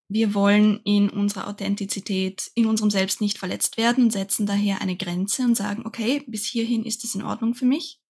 Wir 0.09 0.33
wollen 0.33 0.81
in 0.83 1.09
unserer 1.09 1.47
Authentizität, 1.47 2.51
in 2.53 2.65
unserem 2.65 2.91
Selbst 2.91 3.21
nicht 3.21 3.37
verletzt 3.37 3.77
werden, 3.77 4.11
setzen 4.11 4.45
daher 4.45 4.81
eine 4.81 4.97
Grenze 4.97 5.43
und 5.43 5.55
sagen, 5.55 5.85
okay, 5.85 6.21
bis 6.27 6.45
hierhin 6.45 6.83
ist 6.83 7.05
es 7.05 7.15
in 7.15 7.23
Ordnung 7.23 7.55
für 7.55 7.65
mich. 7.65 8.01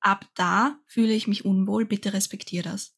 Ab 0.00 0.26
da 0.36 0.80
fühle 0.86 1.12
ich 1.12 1.26
mich 1.26 1.44
unwohl, 1.44 1.84
bitte 1.84 2.14
respektiere 2.14 2.70
das. 2.70 2.96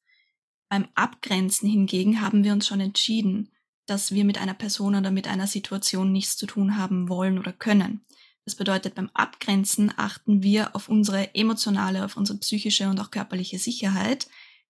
Beim 0.68 0.86
Abgrenzen 0.94 1.68
hingegen 1.68 2.20
haben 2.20 2.44
wir 2.44 2.52
uns 2.52 2.68
schon 2.68 2.78
entschieden, 2.78 3.50
dass 3.88 4.12
wir 4.12 4.24
mit 4.24 4.38
einer 4.38 4.54
Person 4.54 4.94
oder 4.94 5.10
mit 5.10 5.26
einer 5.26 5.46
Situation 5.46 6.12
nichts 6.12 6.36
zu 6.36 6.46
tun 6.46 6.76
haben 6.76 7.08
wollen 7.08 7.38
oder 7.38 7.52
können. 7.52 8.04
Das 8.44 8.54
bedeutet, 8.54 8.94
beim 8.94 9.10
Abgrenzen 9.14 9.92
achten 9.96 10.42
wir 10.42 10.74
auf 10.76 10.88
unsere 10.88 11.34
emotionale, 11.34 12.04
auf 12.04 12.16
unsere 12.16 12.38
psychische 12.38 12.88
und 12.88 13.00
auch 13.00 13.10
körperliche 13.10 13.58
Sicherheit 13.58 14.28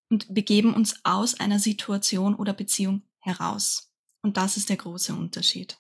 und 0.09 0.33
begeben 0.35 0.75
uns 0.75 1.01
aus 1.05 1.39
einer 1.39 1.59
Situation 1.59 2.35
oder 2.35 2.53
Beziehung 2.53 3.03
heraus. 3.21 3.93
Und 4.23 4.37
das 4.37 4.57
ist 4.57 4.69
der 4.69 4.77
große 4.77 5.15
Unterschied. 5.15 5.79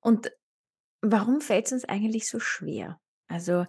Und 0.00 0.30
warum 1.00 1.40
fällt 1.40 1.66
es 1.66 1.72
uns 1.72 1.84
eigentlich 1.84 2.28
so 2.28 2.38
schwer? 2.38 3.00
Also 3.26 3.66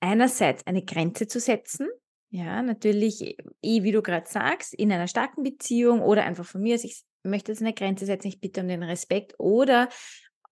einerseits 0.00 0.66
eine 0.66 0.84
Grenze 0.84 1.26
zu 1.26 1.40
setzen, 1.40 1.88
ja, 2.28 2.60
natürlich, 2.60 3.22
eh, 3.22 3.82
wie 3.82 3.92
du 3.92 4.02
gerade 4.02 4.28
sagst, 4.28 4.74
in 4.74 4.92
einer 4.92 5.08
starken 5.08 5.42
Beziehung 5.42 6.02
oder 6.02 6.24
einfach 6.24 6.44
von 6.44 6.60
mir, 6.60 6.74
ich 6.74 7.05
möchte 7.26 7.52
jetzt 7.52 7.60
eine 7.60 7.74
Grenze 7.74 8.06
setzen, 8.06 8.28
ich 8.28 8.40
bitte 8.40 8.60
um 8.60 8.68
den 8.68 8.82
Respekt 8.82 9.34
oder 9.38 9.88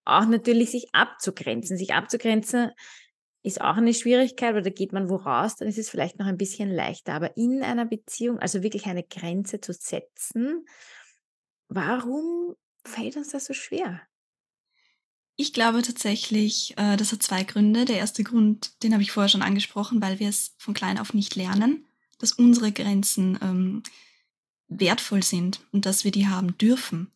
auch 0.05 0.27
natürlich 0.27 0.71
sich 0.71 0.87
abzugrenzen. 0.93 1.77
Sich 1.77 1.95
abzugrenzen 1.95 2.71
ist 3.43 3.61
auch 3.61 3.77
eine 3.77 3.95
Schwierigkeit, 3.95 4.55
weil 4.55 4.63
da 4.63 4.71
geht 4.71 4.93
man 4.93 5.09
wo 5.11 5.17
raus, 5.17 5.57
dann 5.57 5.69
ist 5.69 5.79
es 5.79 5.91
vielleicht 5.91 6.19
noch 6.19 6.27
ein 6.27 6.39
bisschen 6.39 6.71
leichter. 6.71 7.15
Aber 7.15 7.37
in 7.37 7.63
einer 7.63 7.85
Beziehung, 7.85 8.39
also 8.39 8.63
wirklich 8.63 8.87
eine 8.87 9.03
Grenze 9.03 9.61
zu 9.61 9.73
setzen, 9.73 10.67
warum 11.69 12.55
fällt 12.85 13.17
uns 13.17 13.31
das 13.31 13.47
so 13.47 13.53
schwer? 13.53 14.01
Ich 15.37 15.53
glaube 15.53 15.83
tatsächlich, 15.83 16.75
äh, 16.79 16.97
das 16.97 17.13
hat 17.13 17.23
zwei 17.23 17.43
Gründe. 17.43 17.85
Der 17.85 17.97
erste 17.97 18.23
Grund, 18.23 18.83
den 18.83 18.93
habe 18.93 19.03
ich 19.03 19.11
vorher 19.11 19.29
schon 19.29 19.43
angesprochen, 19.43 20.01
weil 20.01 20.21
wir 20.21 20.29
es 20.29 20.55
von 20.59 20.75
klein 20.75 20.99
auf 20.99 21.13
nicht 21.13 21.35
lernen, 21.35 21.87
dass 22.19 22.33
unsere 22.33 22.73
Grenzen 22.73 23.39
ähm, 23.43 23.83
wertvoll 24.69 25.23
sind 25.23 25.61
und 25.73 25.87
dass 25.87 26.05
wir 26.05 26.11
die 26.11 26.29
haben 26.29 26.57
dürfen. 26.59 27.13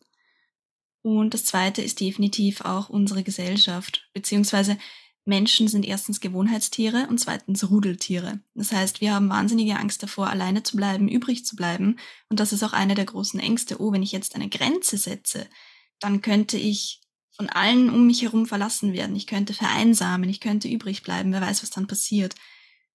Und 1.01 1.33
das 1.33 1.45
Zweite 1.45 1.81
ist 1.81 1.99
definitiv 1.99 2.61
auch 2.61 2.89
unsere 2.89 3.23
Gesellschaft, 3.23 4.09
beziehungsweise 4.13 4.77
Menschen 5.25 5.67
sind 5.67 5.85
erstens 5.85 6.21
Gewohnheitstiere 6.21 7.07
und 7.07 7.19
zweitens 7.19 7.69
Rudeltiere. 7.69 8.39
Das 8.55 8.71
heißt, 8.71 8.99
wir 8.99 9.13
haben 9.13 9.29
wahnsinnige 9.29 9.77
Angst 9.77 10.01
davor, 10.01 10.27
alleine 10.27 10.63
zu 10.63 10.75
bleiben, 10.75 11.07
übrig 11.07 11.45
zu 11.45 11.55
bleiben. 11.55 11.97
Und 12.29 12.39
das 12.39 12.51
ist 12.51 12.63
auch 12.63 12.73
eine 12.73 12.95
der 12.95 13.05
großen 13.05 13.39
Ängste. 13.39 13.79
Oh, 13.79 13.91
wenn 13.91 14.03
ich 14.03 14.11
jetzt 14.11 14.35
eine 14.35 14.49
Grenze 14.49 14.97
setze, 14.97 15.47
dann 15.99 16.21
könnte 16.21 16.57
ich 16.57 17.01
von 17.35 17.47
allen 17.47 17.89
um 17.89 18.07
mich 18.07 18.23
herum 18.23 18.47
verlassen 18.47 18.91
werden. 18.91 19.15
Ich 19.15 19.27
könnte 19.27 19.53
vereinsamen, 19.53 20.29
ich 20.29 20.39
könnte 20.39 20.67
übrig 20.67 21.03
bleiben. 21.03 21.31
Wer 21.31 21.41
weiß, 21.41 21.61
was 21.61 21.69
dann 21.69 21.87
passiert. 21.87 22.35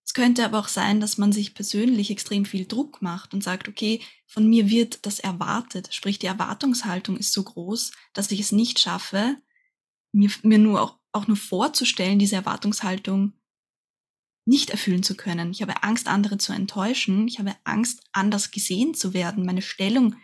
Es 0.07 0.13
könnte 0.13 0.45
aber 0.45 0.59
auch 0.59 0.69
sein, 0.69 1.01
dass 1.01 1.17
man 1.17 1.33
sich 1.33 1.55
persönlich 1.55 2.11
extrem 2.11 2.45
viel 2.45 2.67
Druck 2.67 3.01
macht 3.01 3.33
und 3.33 3.43
sagt, 3.43 3.69
okay, 3.69 4.01
von 4.27 4.47
mir 4.47 4.69
wird 4.69 5.07
das 5.07 5.19
erwartet. 5.19 5.95
Sprich, 5.95 6.19
die 6.19 6.27
Erwartungshaltung 6.27 7.17
ist 7.17 7.33
so 7.33 7.43
groß, 7.43 7.93
dass 8.13 8.31
ich 8.31 8.41
es 8.41 8.53
nicht 8.53 8.79
schaffe, 8.79 9.37
mir, 10.13 10.31
mir 10.43 10.59
nur 10.59 10.83
auch, 10.83 10.99
auch 11.13 11.27
nur 11.27 11.39
vorzustellen, 11.39 12.19
diese 12.19 12.37
Erwartungshaltung 12.37 13.33
nicht 14.47 14.71
erfüllen 14.71 15.03
zu 15.03 15.17
können. 15.17 15.51
Ich 15.51 15.63
habe 15.63 15.83
Angst, 15.83 16.07
andere 16.07 16.37
zu 16.37 16.53
enttäuschen. 16.53 17.27
Ich 17.27 17.39
habe 17.39 17.57
Angst, 17.65 18.03
anders 18.13 18.51
gesehen 18.51 18.95
zu 18.95 19.15
werden, 19.15 19.47
meine 19.47 19.63
Stellung 19.63 20.17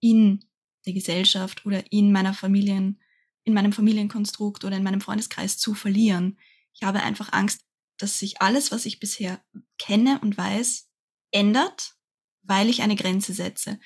in 0.00 0.44
der 0.84 0.94
Gesellschaft 0.94 1.64
oder 1.64 1.92
in 1.92 2.10
meiner 2.10 2.34
Familien, 2.34 3.00
in 3.44 3.54
meinem 3.54 3.72
Familienkonstrukt 3.72 4.64
oder 4.64 4.76
in 4.76 4.82
meinem 4.82 5.00
Freundeskreis 5.00 5.58
zu 5.58 5.74
verlieren. 5.74 6.38
Ich 6.74 6.82
habe 6.82 7.02
einfach 7.02 7.32
Angst, 7.32 7.67
dass 7.98 8.18
sich 8.18 8.40
alles, 8.40 8.72
was 8.72 8.86
ich 8.86 9.00
bisher 9.00 9.42
kenne 9.78 10.20
und 10.20 10.38
weiß, 10.38 10.88
ändert, 11.30 11.94
weil 12.42 12.68
ich 12.68 12.82
eine 12.82 12.96
Grenze 12.96 13.32
setze. 13.32 13.78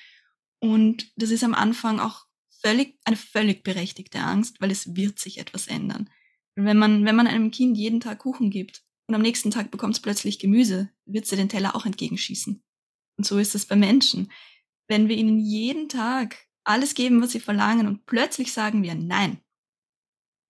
Und 0.59 1.11
das 1.15 1.31
ist 1.31 1.43
am 1.43 1.53
Anfang 1.53 1.99
auch 1.99 2.25
völlig, 2.61 2.97
eine 3.03 3.17
völlig 3.17 3.63
berechtigte 3.63 4.19
Angst, 4.19 4.61
weil 4.61 4.71
es 4.71 4.95
wird 4.95 5.19
sich 5.19 5.37
etwas 5.37 5.67
ändern. 5.67 6.09
Wenn 6.55 6.77
man, 6.77 7.05
wenn 7.05 7.15
man 7.15 7.27
einem 7.27 7.51
Kind 7.51 7.77
jeden 7.77 7.99
Tag 7.99 8.19
Kuchen 8.19 8.49
gibt 8.49 8.83
und 9.07 9.15
am 9.15 9.21
nächsten 9.21 9.51
Tag 9.51 9.71
bekommt 9.71 9.95
es 9.95 10.01
plötzlich 10.01 10.39
Gemüse, 10.39 10.89
wird 11.05 11.25
sie 11.25 11.35
den 11.35 11.49
Teller 11.49 11.75
auch 11.75 11.85
entgegenschießen. 11.85 12.63
Und 13.17 13.25
so 13.25 13.37
ist 13.37 13.55
es 13.55 13.65
bei 13.65 13.75
Menschen. 13.75 14.31
Wenn 14.87 15.09
wir 15.09 15.17
ihnen 15.17 15.39
jeden 15.39 15.89
Tag 15.89 16.47
alles 16.63 16.93
geben, 16.93 17.21
was 17.21 17.31
sie 17.31 17.39
verlangen 17.39 17.87
und 17.87 18.05
plötzlich 18.05 18.53
sagen 18.53 18.83
wir 18.83 18.95
Nein, 18.95 19.41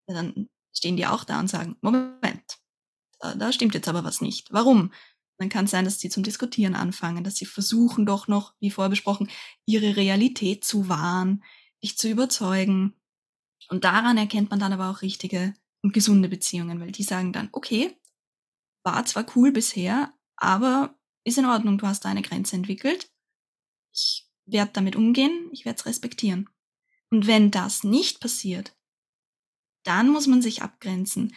dann 0.08 0.50
stehen 0.76 0.98
die 0.98 1.08
auch 1.08 1.24
da 1.24 1.40
und 1.40 1.50
sagen, 1.50 1.78
Moment, 1.82 2.60
da, 3.36 3.52
stimmt 3.52 3.74
jetzt 3.74 3.88
aber 3.88 4.04
was 4.04 4.22
nicht. 4.22 4.52
Warum? 4.52 4.92
Dann 5.38 5.50
kann 5.50 5.66
es 5.66 5.72
sein, 5.72 5.86
dass 5.86 6.00
sie 6.00 6.10
zum 6.10 6.24
Diskutieren 6.24 6.76
anfangen, 6.76 7.24
dass 7.24 7.36
sie 7.36 7.46
versuchen 7.46 8.06
doch 8.06 8.28
noch, 8.28 8.54
wie 8.60 8.70
vorher 8.70 8.90
besprochen, 8.90 9.30
ihre 9.66 9.96
Realität 9.96 10.64
zu 10.64 10.90
wahren, 10.90 11.44
dich 11.82 11.98
zu 11.98 12.10
überzeugen. 12.10 12.96
Und 13.70 13.84
daran 13.84 14.18
erkennt 14.18 14.50
man 14.52 14.60
dann 14.60 14.74
aber 14.74 14.90
auch 14.90 15.02
richtige 15.02 15.54
und 15.82 15.94
gesunde 15.94 16.30
Beziehungen, 16.30 16.80
weil 16.80 16.92
die 16.92 17.04
sagen 17.04 17.34
dann, 17.34 17.50
okay, 17.52 17.98
war 18.84 19.06
zwar 19.06 19.26
cool 19.36 19.52
bisher, 19.52 20.14
aber 20.36 20.96
ist 21.24 21.38
in 21.38 21.46
Ordnung, 21.46 21.78
du 21.78 21.88
hast 21.88 22.06
da 22.06 22.10
eine 22.10 22.22
Grenze 22.22 22.56
entwickelt. 22.56 23.10
Ich 23.94 24.28
werde 24.46 24.72
damit 24.74 24.96
umgehen, 24.96 25.50
ich 25.52 25.66
werde 25.66 25.80
es 25.80 25.86
respektieren. 25.86 26.50
Und 27.10 27.28
wenn 27.28 27.52
das 27.52 27.84
nicht 27.84 28.20
passiert, 28.20 28.76
dann 29.84 30.10
muss 30.10 30.28
man 30.28 30.42
sich 30.42 30.62
abgrenzen. 30.62 31.36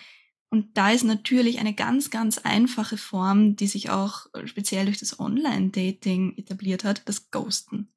Und 0.48 0.76
da 0.76 0.90
ist 0.90 1.04
natürlich 1.04 1.58
eine 1.58 1.74
ganz, 1.74 2.10
ganz 2.10 2.38
einfache 2.38 2.96
Form, 2.96 3.56
die 3.56 3.66
sich 3.66 3.90
auch 3.90 4.26
speziell 4.44 4.86
durch 4.86 4.98
das 4.98 5.18
Online-Dating 5.18 6.36
etabliert 6.36 6.84
hat, 6.84 7.02
das 7.06 7.30
Ghosten. 7.30 7.88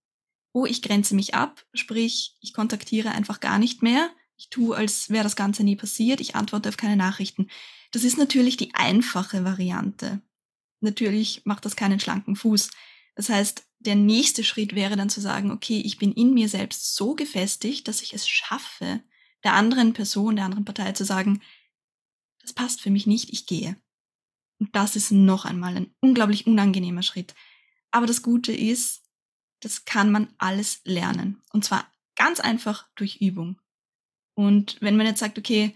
Oh, 0.51 0.65
ich 0.65 0.82
grenze 0.82 1.13
mich 1.13 1.36
ab, 1.36 1.63
sprich, 1.74 2.36
ich 2.41 2.53
kontaktiere 2.53 3.12
einfach 3.12 3.39
gar 3.39 3.60
nicht 3.60 3.84
mehr. 3.84 4.10
Ich 4.36 4.50
tue, 4.50 4.75
als 4.75 5.10
wäre 5.10 5.24
das 5.24 5.36
Ganze 5.36 5.63
nie 5.63 5.75
passiert. 5.75 6.22
Ich 6.22 6.36
antworte 6.36 6.70
auf 6.70 6.77
keine 6.77 6.96
Nachrichten. 6.96 7.50
Das 7.91 8.03
ist 8.03 8.18
natürlich 8.18 8.58
die 8.58 8.74
einfache 8.74 9.44
Variante. 9.44 10.22
Natürlich 10.79 11.41
macht 11.46 11.65
das 11.65 11.75
keinen 11.75 12.00
schlanken 12.00 12.36
Fuß. 12.36 12.72
Das 13.15 13.29
heißt, 13.29 13.63
der 13.79 13.96
nächste 13.96 14.44
Schritt 14.44 14.75
wäre 14.75 14.96
dann 14.96 15.10
zu 15.10 15.22
sagen, 15.22 15.51
okay, 15.51 15.82
ich 15.86 15.98
bin 15.98 16.13
in 16.13 16.34
mir 16.34 16.50
selbst 16.50 16.96
so 16.96 17.15
gefestigt, 17.15 17.88
dass 17.88 18.01
ich 18.01 18.13
es 18.13 18.27
schaffe, 18.27 19.01
der 19.44 19.53
anderen 19.53 19.94
Person, 19.94 20.36
der 20.36 20.46
anderen 20.46 20.65
Partei 20.65 20.94
zu 20.94 21.06
sagen, 21.06 21.41
das 22.50 22.53
passt 22.53 22.82
für 22.82 22.89
mich 22.89 23.06
nicht, 23.06 23.29
ich 23.29 23.46
gehe. 23.46 23.77
Und 24.60 24.75
das 24.75 24.96
ist 24.96 25.12
noch 25.12 25.46
einmal 25.46 25.77
ein 25.77 25.94
unglaublich 26.00 26.48
unangenehmer 26.48 27.03
Schritt. 27.03 27.36
Aber 27.91 28.08
das 28.08 28.24
Gute 28.24 28.51
ist, 28.51 29.03
das 29.60 29.86
kann 29.86 30.12
man 30.12 30.34
alles 30.39 30.82
lernen. 30.84 31.41
Und 31.53 31.63
zwar 31.63 31.86
ganz 32.15 32.39
einfach 32.39 32.88
durch 32.96 33.18
Übung. 33.22 33.62
Und 34.34 34.77
wenn 34.82 34.98
man 34.98 35.06
jetzt 35.06 35.20
sagt, 35.20 35.38
okay, 35.38 35.75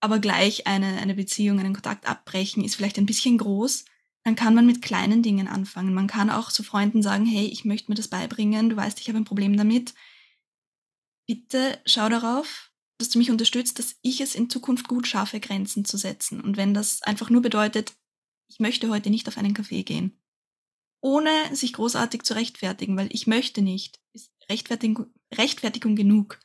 aber 0.00 0.20
gleich 0.20 0.66
eine, 0.68 0.98
eine 0.98 1.14
Beziehung, 1.14 1.58
einen 1.58 1.74
Kontakt 1.74 2.06
abbrechen, 2.06 2.62
ist 2.62 2.76
vielleicht 2.76 2.98
ein 2.98 3.06
bisschen 3.06 3.38
groß, 3.38 3.84
dann 4.22 4.36
kann 4.36 4.54
man 4.54 4.64
mit 4.64 4.80
kleinen 4.80 5.24
Dingen 5.24 5.48
anfangen. 5.48 5.92
Man 5.92 6.06
kann 6.06 6.30
auch 6.30 6.52
zu 6.52 6.62
Freunden 6.62 7.02
sagen, 7.02 7.26
hey, 7.26 7.46
ich 7.46 7.64
möchte 7.64 7.90
mir 7.90 7.96
das 7.96 8.08
beibringen, 8.08 8.70
du 8.70 8.76
weißt, 8.76 9.00
ich 9.00 9.08
habe 9.08 9.18
ein 9.18 9.24
Problem 9.24 9.56
damit. 9.56 9.92
Bitte 11.26 11.80
schau 11.84 12.08
darauf, 12.08 12.71
dass 13.02 13.10
du 13.10 13.18
mich 13.18 13.32
unterstützt, 13.32 13.80
dass 13.80 13.96
ich 14.02 14.20
es 14.20 14.36
in 14.36 14.48
Zukunft 14.48 14.86
gut 14.86 15.08
schaffe, 15.08 15.40
Grenzen 15.40 15.84
zu 15.84 15.96
setzen. 15.96 16.40
Und 16.40 16.56
wenn 16.56 16.72
das 16.72 17.02
einfach 17.02 17.30
nur 17.30 17.42
bedeutet, 17.42 17.94
ich 18.46 18.60
möchte 18.60 18.88
heute 18.90 19.10
nicht 19.10 19.26
auf 19.26 19.38
einen 19.38 19.54
Kaffee 19.54 19.82
gehen, 19.82 20.16
ohne 21.00 21.30
sich 21.52 21.72
großartig 21.72 22.22
zu 22.22 22.34
rechtfertigen, 22.34 22.96
weil 22.96 23.08
ich 23.10 23.26
möchte 23.26 23.60
nicht, 23.60 23.98
ist 24.12 24.30
Rechtfertigung, 24.48 25.06
Rechtfertigung 25.34 25.96
genug. 25.96 26.38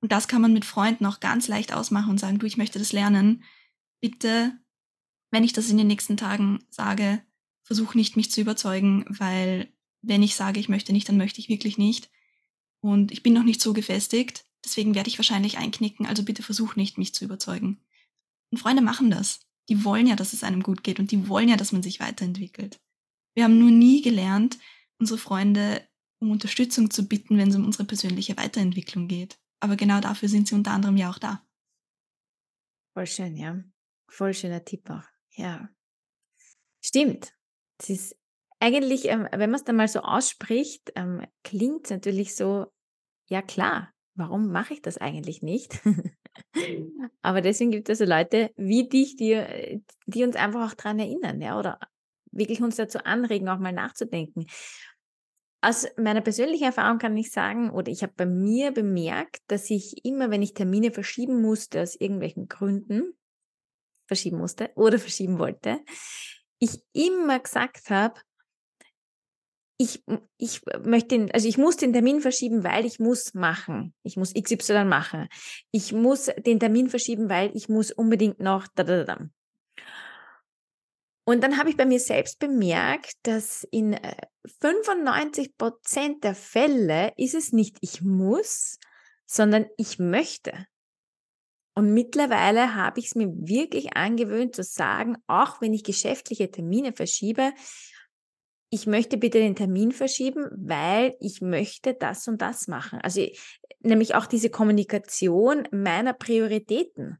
Und 0.00 0.10
das 0.10 0.26
kann 0.26 0.40
man 0.40 0.54
mit 0.54 0.64
Freunden 0.64 1.04
auch 1.04 1.20
ganz 1.20 1.48
leicht 1.48 1.72
ausmachen 1.74 2.10
und 2.10 2.18
sagen, 2.18 2.38
du, 2.38 2.46
ich 2.46 2.56
möchte 2.56 2.78
das 2.78 2.92
lernen. 2.92 3.44
Bitte, 4.00 4.58
wenn 5.30 5.44
ich 5.44 5.52
das 5.52 5.68
in 5.68 5.76
den 5.76 5.86
nächsten 5.86 6.16
Tagen 6.16 6.64
sage, 6.70 7.22
versuch 7.62 7.94
nicht, 7.94 8.16
mich 8.16 8.30
zu 8.30 8.40
überzeugen, 8.40 9.04
weil 9.08 9.70
wenn 10.00 10.22
ich 10.22 10.34
sage, 10.34 10.60
ich 10.60 10.70
möchte 10.70 10.94
nicht, 10.94 11.08
dann 11.10 11.18
möchte 11.18 11.40
ich 11.40 11.50
wirklich 11.50 11.76
nicht. 11.76 12.10
Und 12.80 13.12
ich 13.12 13.22
bin 13.22 13.34
noch 13.34 13.42
nicht 13.42 13.60
so 13.60 13.74
gefestigt. 13.74 14.46
Deswegen 14.64 14.94
werde 14.94 15.08
ich 15.08 15.18
wahrscheinlich 15.18 15.58
einknicken, 15.58 16.06
also 16.06 16.24
bitte 16.24 16.42
versuch 16.42 16.76
nicht, 16.76 16.98
mich 16.98 17.14
zu 17.14 17.24
überzeugen. 17.24 17.80
Und 18.50 18.58
Freunde 18.58 18.82
machen 18.82 19.10
das. 19.10 19.40
Die 19.68 19.84
wollen 19.84 20.06
ja, 20.06 20.16
dass 20.16 20.32
es 20.32 20.44
einem 20.44 20.62
gut 20.62 20.82
geht 20.82 20.98
und 20.98 21.10
die 21.10 21.28
wollen 21.28 21.48
ja, 21.48 21.56
dass 21.56 21.72
man 21.72 21.82
sich 21.82 22.00
weiterentwickelt. 22.00 22.80
Wir 23.34 23.44
haben 23.44 23.58
nur 23.58 23.70
nie 23.70 24.02
gelernt, 24.02 24.58
unsere 24.98 25.18
Freunde 25.18 25.86
um 26.20 26.30
Unterstützung 26.30 26.90
zu 26.90 27.06
bitten, 27.06 27.36
wenn 27.36 27.50
es 27.50 27.56
um 27.56 27.64
unsere 27.64 27.84
persönliche 27.84 28.36
Weiterentwicklung 28.36 29.08
geht. 29.08 29.38
Aber 29.60 29.76
genau 29.76 30.00
dafür 30.00 30.28
sind 30.28 30.48
sie 30.48 30.54
unter 30.54 30.72
anderem 30.72 30.96
ja 30.96 31.10
auch 31.10 31.18
da. 31.18 31.46
Voll 32.94 33.06
schön, 33.06 33.36
ja. 33.36 33.62
Voll 34.08 34.34
schöner 34.34 34.64
Tipp 34.64 34.88
auch. 34.90 35.02
Ja. 35.32 35.68
Stimmt. 36.82 37.34
Es 37.78 37.90
ist 37.90 38.16
eigentlich, 38.60 39.06
ähm, 39.06 39.28
wenn 39.32 39.50
man 39.50 39.58
es 39.58 39.64
dann 39.64 39.76
mal 39.76 39.88
so 39.88 40.00
ausspricht, 40.00 40.92
ähm, 40.94 41.26
klingt 41.42 41.86
es 41.86 41.90
natürlich 41.90 42.36
so, 42.36 42.66
ja 43.28 43.42
klar, 43.42 43.93
warum 44.14 44.50
mache 44.50 44.74
ich 44.74 44.82
das 44.82 44.98
eigentlich 44.98 45.42
nicht? 45.42 45.80
Aber 47.22 47.40
deswegen 47.40 47.70
gibt 47.70 47.88
es 47.88 47.98
so 47.98 48.04
Leute 48.04 48.50
wie 48.56 48.88
dich, 48.88 49.16
die, 49.16 49.82
die 50.06 50.24
uns 50.24 50.36
einfach 50.36 50.70
auch 50.70 50.74
daran 50.74 50.98
erinnern, 50.98 51.40
ja, 51.40 51.58
oder 51.58 51.78
wirklich 52.30 52.60
uns 52.62 52.76
dazu 52.76 52.98
anregen, 53.04 53.48
auch 53.48 53.58
mal 53.58 53.72
nachzudenken. 53.72 54.46
Aus 55.62 55.86
meiner 55.96 56.20
persönlichen 56.20 56.64
Erfahrung 56.64 56.98
kann 56.98 57.16
ich 57.16 57.30
sagen, 57.30 57.70
oder 57.70 57.90
ich 57.90 58.02
habe 58.02 58.12
bei 58.16 58.26
mir 58.26 58.70
bemerkt, 58.70 59.38
dass 59.46 59.70
ich 59.70 60.04
immer, 60.04 60.30
wenn 60.30 60.42
ich 60.42 60.52
Termine 60.52 60.90
verschieben 60.90 61.40
musste, 61.40 61.80
aus 61.80 61.94
irgendwelchen 61.94 62.48
Gründen, 62.48 63.14
verschieben 64.06 64.36
musste 64.36 64.70
oder 64.74 64.98
verschieben 64.98 65.38
wollte, 65.38 65.80
ich 66.58 66.82
immer 66.92 67.40
gesagt 67.40 67.88
habe, 67.88 68.20
ich, 69.76 70.04
ich 70.38 70.60
möchte 70.84 71.08
den, 71.08 71.30
also 71.32 71.48
ich 71.48 71.58
muss 71.58 71.76
den 71.76 71.92
Termin 71.92 72.20
verschieben, 72.20 72.62
weil 72.62 72.86
ich 72.86 73.00
muss 73.00 73.34
machen. 73.34 73.92
Ich 74.02 74.16
muss 74.16 74.32
XY 74.32 74.84
machen. 74.84 75.28
Ich 75.72 75.92
muss 75.92 76.30
den 76.46 76.60
Termin 76.60 76.88
verschieben, 76.88 77.28
weil 77.28 77.50
ich 77.54 77.68
muss 77.68 77.90
unbedingt 77.90 78.40
noch 78.40 78.68
da, 78.74 78.84
da, 78.84 79.04
da. 79.04 79.18
Und 81.26 81.42
dann 81.42 81.58
habe 81.58 81.70
ich 81.70 81.76
bei 81.76 81.86
mir 81.86 82.00
selbst 82.00 82.38
bemerkt, 82.38 83.14
dass 83.22 83.66
in 83.70 83.98
95 84.60 85.46
äh, 85.46 85.50
Prozent 85.56 86.22
der 86.22 86.34
Fälle 86.34 87.12
ist 87.16 87.34
es 87.34 87.52
nicht 87.52 87.78
ich 87.80 88.02
muss, 88.02 88.78
sondern 89.24 89.66
ich 89.78 89.98
möchte. 89.98 90.66
Und 91.74 91.92
mittlerweile 91.92 92.76
habe 92.76 93.00
ich 93.00 93.06
es 93.06 93.14
mir 93.14 93.28
wirklich 93.28 93.96
angewöhnt 93.96 94.54
zu 94.54 94.62
sagen, 94.62 95.16
auch 95.26 95.60
wenn 95.60 95.72
ich 95.72 95.82
geschäftliche 95.82 96.50
Termine 96.50 96.92
verschiebe, 96.92 97.52
ich 98.74 98.88
möchte 98.88 99.16
bitte 99.18 99.38
den 99.38 99.54
Termin 99.54 99.92
verschieben, 99.92 100.48
weil 100.56 101.14
ich 101.20 101.40
möchte 101.40 101.94
das 101.94 102.26
und 102.26 102.42
das 102.42 102.66
machen. 102.66 102.98
Also 103.02 103.24
nämlich 103.78 104.16
auch 104.16 104.26
diese 104.26 104.50
Kommunikation 104.50 105.68
meiner 105.70 106.12
Prioritäten. 106.12 107.18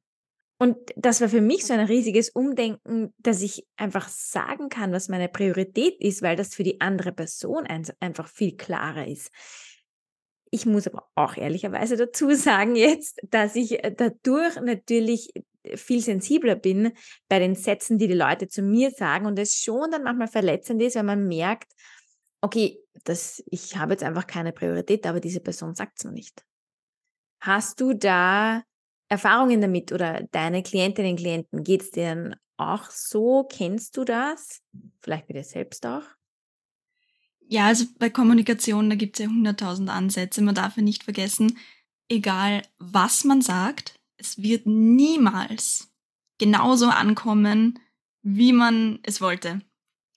Und 0.58 0.76
das 0.96 1.20
war 1.20 1.28
für 1.28 1.40
mich 1.40 1.64
so 1.64 1.72
ein 1.72 1.86
riesiges 1.86 2.30
Umdenken, 2.30 3.14
dass 3.18 3.40
ich 3.40 3.68
einfach 3.76 4.08
sagen 4.08 4.68
kann, 4.68 4.90
was 4.90 5.08
meine 5.08 5.28
Priorität 5.28 5.94
ist, 6.00 6.22
weil 6.22 6.34
das 6.34 6.56
für 6.56 6.64
die 6.64 6.80
andere 6.80 7.12
Person 7.12 7.68
einfach 8.00 8.26
viel 8.26 8.56
klarer 8.56 9.06
ist. 9.06 9.30
Ich 10.50 10.66
muss 10.66 10.88
aber 10.88 11.08
auch 11.14 11.36
ehrlicherweise 11.36 11.96
dazu 11.96 12.30
sagen 12.34 12.74
jetzt, 12.74 13.20
dass 13.30 13.54
ich 13.54 13.78
dadurch 13.96 14.60
natürlich 14.60 15.32
viel 15.74 16.00
sensibler 16.00 16.56
bin 16.56 16.92
bei 17.28 17.38
den 17.38 17.54
Sätzen, 17.54 17.98
die 17.98 18.08
die 18.08 18.14
Leute 18.14 18.48
zu 18.48 18.62
mir 18.62 18.90
sagen 18.90 19.26
und 19.26 19.38
es 19.38 19.56
schon 19.56 19.90
dann 19.90 20.04
manchmal 20.04 20.28
verletzend 20.28 20.82
ist, 20.82 20.96
wenn 20.96 21.06
man 21.06 21.26
merkt, 21.26 21.72
okay, 22.40 22.80
das, 23.04 23.42
ich 23.46 23.76
habe 23.76 23.94
jetzt 23.94 24.04
einfach 24.04 24.26
keine 24.26 24.52
Priorität, 24.52 25.06
aber 25.06 25.20
diese 25.20 25.40
Person 25.40 25.74
sagt 25.74 25.98
es 25.98 26.04
mir 26.04 26.12
nicht. 26.12 26.44
Hast 27.40 27.80
du 27.80 27.94
da 27.94 28.62
Erfahrungen 29.08 29.60
damit 29.60 29.92
oder 29.92 30.26
deine 30.30 30.62
Klientinnen 30.62 31.12
und 31.12 31.18
Klienten, 31.18 31.64
geht 31.64 31.82
es 31.82 31.90
denen 31.90 32.36
auch 32.56 32.90
so? 32.90 33.44
Kennst 33.44 33.96
du 33.96 34.04
das? 34.04 34.60
Vielleicht 35.02 35.26
bei 35.26 35.34
dir 35.34 35.44
selbst 35.44 35.86
auch? 35.86 36.04
Ja, 37.46 37.66
also 37.66 37.84
bei 37.98 38.08
Kommunikation, 38.08 38.88
da 38.88 38.96
gibt 38.96 39.18
es 39.18 39.24
ja 39.24 39.30
hunderttausend 39.30 39.90
Ansätze. 39.90 40.42
Man 40.42 40.54
darf 40.54 40.76
ja 40.76 40.82
nicht 40.82 41.04
vergessen, 41.04 41.58
egal 42.08 42.62
was 42.78 43.24
man 43.24 43.42
sagt, 43.42 44.00
es 44.16 44.42
wird 44.42 44.66
niemals 44.66 45.90
genauso 46.38 46.88
ankommen, 46.88 47.78
wie 48.22 48.52
man 48.52 48.98
es 49.02 49.20
wollte. 49.20 49.60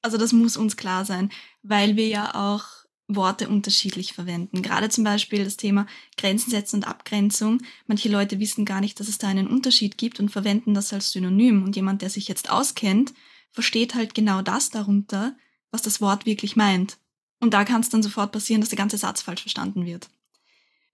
Also 0.01 0.17
das 0.17 0.33
muss 0.33 0.57
uns 0.57 0.77
klar 0.77 1.05
sein, 1.05 1.31
weil 1.63 1.95
wir 1.95 2.07
ja 2.07 2.35
auch 2.35 2.65
Worte 3.07 3.47
unterschiedlich 3.47 4.13
verwenden. 4.13 4.61
Gerade 4.61 4.89
zum 4.89 5.03
Beispiel 5.03 5.43
das 5.43 5.57
Thema 5.57 5.87
Grenzen 6.17 6.51
setzen 6.51 6.77
und 6.77 6.87
Abgrenzung. 6.87 7.61
Manche 7.85 8.09
Leute 8.09 8.39
wissen 8.39 8.65
gar 8.65 8.81
nicht, 8.81 8.99
dass 8.99 9.07
es 9.07 9.17
da 9.17 9.27
einen 9.27 9.47
Unterschied 9.47 9.97
gibt 9.97 10.19
und 10.19 10.29
verwenden 10.29 10.73
das 10.73 10.91
als 10.91 11.11
Synonym. 11.11 11.63
Und 11.63 11.75
jemand, 11.75 12.01
der 12.01 12.09
sich 12.09 12.27
jetzt 12.27 12.49
auskennt, 12.49 13.13
versteht 13.51 13.95
halt 13.95 14.13
genau 14.13 14.41
das 14.41 14.69
darunter, 14.69 15.35
was 15.71 15.81
das 15.81 16.01
Wort 16.01 16.25
wirklich 16.25 16.55
meint. 16.55 16.97
Und 17.39 17.53
da 17.53 17.63
kann 17.63 17.81
es 17.81 17.89
dann 17.89 18.03
sofort 18.03 18.31
passieren, 18.31 18.61
dass 18.61 18.69
der 18.69 18.77
ganze 18.77 18.97
Satz 18.97 19.21
falsch 19.21 19.41
verstanden 19.41 19.85
wird. 19.85 20.09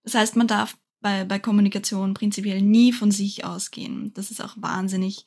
Das 0.03 0.13
heißt, 0.13 0.35
man 0.35 0.47
darf 0.47 0.77
bei, 1.03 1.25
bei 1.25 1.37
Kommunikation 1.37 2.15
prinzipiell 2.15 2.61
nie 2.61 2.93
von 2.93 3.11
sich 3.11 3.45
ausgehen. 3.45 4.11
Das 4.15 4.31
ist 4.31 4.41
auch 4.41 4.53
wahnsinnig, 4.55 5.25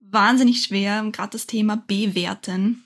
wahnsinnig 0.00 0.62
schwer. 0.64 1.02
Gerade 1.12 1.30
das 1.30 1.46
Thema 1.46 1.76
bewerten. 1.76 2.84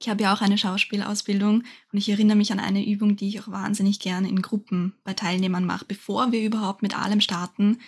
Ich 0.00 0.08
habe 0.08 0.22
ja 0.22 0.32
auch 0.32 0.40
eine 0.40 0.56
Schauspielausbildung 0.56 1.64
und 1.92 1.98
ich 1.98 2.08
erinnere 2.08 2.36
mich 2.36 2.52
an 2.52 2.60
eine 2.60 2.86
Übung, 2.86 3.16
die 3.16 3.28
ich 3.28 3.40
auch 3.40 3.48
wahnsinnig 3.48 3.98
gerne 3.98 4.28
in 4.28 4.40
Gruppen 4.40 4.94
bei 5.02 5.12
Teilnehmern 5.12 5.66
mache. 5.66 5.84
Bevor 5.84 6.30
wir 6.30 6.40
überhaupt 6.40 6.82
mit 6.82 6.96
allem 6.96 7.20
starten, 7.20 7.80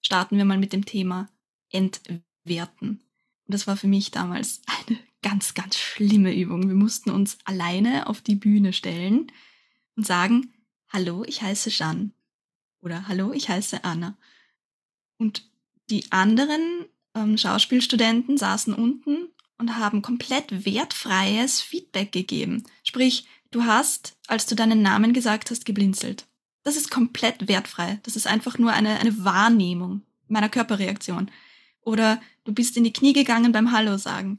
starten 0.00 0.38
wir 0.38 0.46
mal 0.46 0.58
mit 0.58 0.72
dem 0.72 0.86
Thema 0.86 1.28
Entwerten. 1.70 2.88
Und 2.88 3.54
das 3.54 3.66
war 3.66 3.76
für 3.76 3.88
mich 3.88 4.10
damals 4.10 4.62
eine 4.88 4.98
ganz, 5.22 5.52
ganz 5.52 5.76
schlimme 5.76 6.34
Übung. 6.34 6.66
Wir 6.66 6.74
mussten 6.74 7.10
uns 7.10 7.36
alleine 7.44 8.06
auf 8.06 8.22
die 8.22 8.36
Bühne 8.36 8.72
stellen 8.72 9.30
und 9.96 10.06
sagen, 10.06 10.54
hallo, 10.88 11.24
ich 11.26 11.42
heiße 11.42 11.68
Jeanne. 11.68 12.12
Oder 12.80 13.08
hallo, 13.08 13.32
ich 13.32 13.48
heiße 13.48 13.84
Anna. 13.84 14.16
Und 15.18 15.48
die 15.90 16.10
anderen 16.10 16.86
ähm, 17.14 17.36
Schauspielstudenten 17.36 18.36
saßen 18.36 18.74
unten 18.74 19.28
und 19.58 19.76
haben 19.76 20.02
komplett 20.02 20.64
wertfreies 20.64 21.60
Feedback 21.60 22.12
gegeben. 22.12 22.64
Sprich, 22.84 23.26
du 23.50 23.64
hast, 23.64 24.16
als 24.26 24.46
du 24.46 24.54
deinen 24.54 24.82
Namen 24.82 25.12
gesagt 25.12 25.50
hast, 25.50 25.64
geblinzelt. 25.64 26.26
Das 26.62 26.76
ist 26.76 26.90
komplett 26.90 27.48
wertfrei. 27.48 27.98
Das 28.02 28.16
ist 28.16 28.26
einfach 28.26 28.58
nur 28.58 28.72
eine, 28.72 29.00
eine 29.00 29.24
Wahrnehmung 29.24 30.02
meiner 30.28 30.48
Körperreaktion. 30.48 31.30
Oder 31.80 32.20
du 32.44 32.52
bist 32.52 32.76
in 32.76 32.84
die 32.84 32.92
Knie 32.92 33.12
gegangen 33.12 33.52
beim 33.52 33.72
Hallo 33.72 33.96
sagen. 33.96 34.38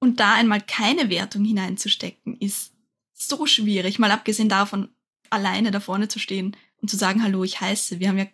Und 0.00 0.18
da 0.18 0.34
einmal 0.34 0.60
keine 0.60 1.10
Wertung 1.10 1.44
hineinzustecken, 1.44 2.36
ist 2.38 2.72
so 3.12 3.46
schwierig, 3.46 4.00
mal 4.00 4.10
abgesehen 4.10 4.48
davon, 4.48 4.88
alleine 5.32 5.70
da 5.70 5.80
vorne 5.80 6.08
zu 6.08 6.18
stehen 6.18 6.56
und 6.80 6.88
zu 6.88 6.96
sagen, 6.96 7.22
hallo, 7.22 7.44
ich 7.44 7.60
heiße. 7.60 8.00
Wir 8.00 8.08
haben 8.08 8.18
ja, 8.18 8.26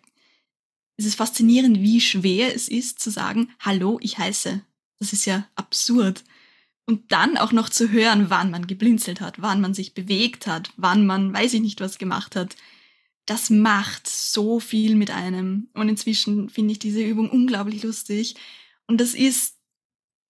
es 0.97 1.05
ist 1.05 1.15
faszinierend, 1.15 1.79
wie 1.79 2.01
schwer 2.01 2.53
es 2.55 2.67
ist 2.67 2.99
zu 2.99 3.09
sagen, 3.09 3.49
hallo, 3.59 3.99
ich 4.01 4.17
heiße. 4.17 4.61
Das 4.99 5.13
ist 5.13 5.25
ja 5.25 5.47
absurd. 5.55 6.23
Und 6.85 7.11
dann 7.11 7.37
auch 7.37 7.51
noch 7.51 7.69
zu 7.69 7.91
hören, 7.91 8.29
wann 8.29 8.51
man 8.51 8.67
geblinzelt 8.67 9.21
hat, 9.21 9.41
wann 9.41 9.61
man 9.61 9.73
sich 9.73 9.93
bewegt 9.93 10.47
hat, 10.47 10.71
wann 10.75 11.05
man, 11.05 11.33
weiß 11.33 11.53
ich 11.53 11.61
nicht, 11.61 11.79
was 11.81 11.99
gemacht 11.99 12.35
hat. 12.35 12.55
Das 13.25 13.51
macht 13.51 14.07
so 14.07 14.59
viel 14.59 14.95
mit 14.95 15.11
einem. 15.11 15.69
Und 15.73 15.87
inzwischen 15.87 16.49
finde 16.49 16.71
ich 16.71 16.79
diese 16.79 17.03
Übung 17.03 17.29
unglaublich 17.29 17.83
lustig. 17.83 18.35
Und 18.87 18.99
das 18.99 19.13
ist 19.13 19.59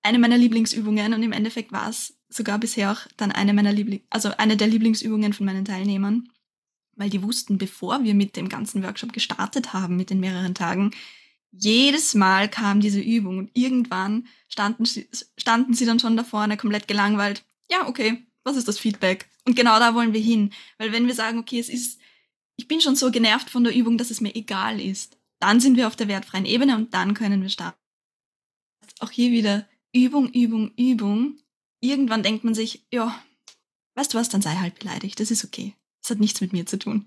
eine 0.02 0.20
meiner 0.20 0.38
Lieblingsübungen 0.38 1.14
und 1.14 1.24
im 1.24 1.32
Endeffekt 1.32 1.72
war 1.72 1.90
es 1.90 2.18
sogar 2.30 2.60
bisher 2.60 2.92
auch 2.92 3.00
dann 3.18 3.32
eine 3.32 3.54
meiner 3.54 3.74
Liebling 3.74 4.02
also 4.10 4.30
eine 4.38 4.56
der 4.56 4.68
Lieblingsübungen 4.68 5.34
von 5.34 5.46
meinen 5.46 5.66
Teilnehmern 5.66 6.30
weil 7.00 7.10
die 7.10 7.24
wussten, 7.24 7.58
bevor 7.58 8.04
wir 8.04 8.14
mit 8.14 8.36
dem 8.36 8.50
ganzen 8.50 8.84
Workshop 8.84 9.14
gestartet 9.14 9.72
haben, 9.72 9.96
mit 9.96 10.10
den 10.10 10.20
mehreren 10.20 10.54
Tagen, 10.54 10.92
jedes 11.52 12.14
Mal 12.14 12.50
kam 12.50 12.82
diese 12.82 13.00
Übung 13.00 13.38
und 13.40 13.52
irgendwann 13.54 14.28
standen 14.50 14.86
sie, 14.86 15.10
standen 15.38 15.74
sie 15.74 15.86
dann 15.86 16.00
schon 16.00 16.18
da 16.18 16.24
vorne 16.24 16.58
komplett 16.58 16.88
gelangweilt. 16.88 17.44
Ja, 17.72 17.88
okay, 17.88 18.28
was 18.44 18.58
ist 18.58 18.68
das 18.68 18.78
Feedback? 18.78 19.28
Und 19.46 19.56
genau 19.56 19.80
da 19.80 19.96
wollen 19.96 20.14
wir 20.14 20.20
hin. 20.20 20.52
Weil 20.78 20.92
wenn 20.92 21.08
wir 21.08 21.16
sagen, 21.16 21.40
okay, 21.40 21.58
es 21.60 21.70
ist, 21.70 22.00
ich 22.58 22.68
bin 22.68 22.82
schon 22.82 22.98
so 22.98 23.10
genervt 23.12 23.50
von 23.50 23.64
der 23.64 23.74
Übung, 23.74 23.98
dass 23.98 24.12
es 24.12 24.22
mir 24.22 24.36
egal 24.36 24.82
ist, 24.82 25.18
dann 25.40 25.62
sind 25.62 25.78
wir 25.78 25.88
auf 25.88 25.96
der 25.96 26.10
wertfreien 26.10 26.46
Ebene 26.46 26.76
und 26.76 26.94
dann 26.94 27.14
können 27.14 27.42
wir 27.42 27.50
starten. 27.50 27.80
Auch 29.00 29.10
hier 29.10 29.32
wieder 29.32 29.68
Übung, 29.94 30.30
Übung, 30.34 30.72
Übung. 30.76 31.40
Irgendwann 31.80 32.24
denkt 32.24 32.44
man 32.44 32.54
sich, 32.54 32.86
ja, 32.92 33.18
weißt 33.96 34.14
du 34.14 34.18
was, 34.18 34.28
dann 34.28 34.42
sei 34.42 34.56
halt 34.56 34.80
beleidigt, 34.80 35.20
das 35.22 35.32
ist 35.32 35.46
okay. 35.46 35.76
Das 36.10 36.16
hat 36.16 36.22
nichts 36.22 36.42
mit 36.42 36.54
mir 36.54 36.66
zu 36.66 36.80
tun. 36.80 37.06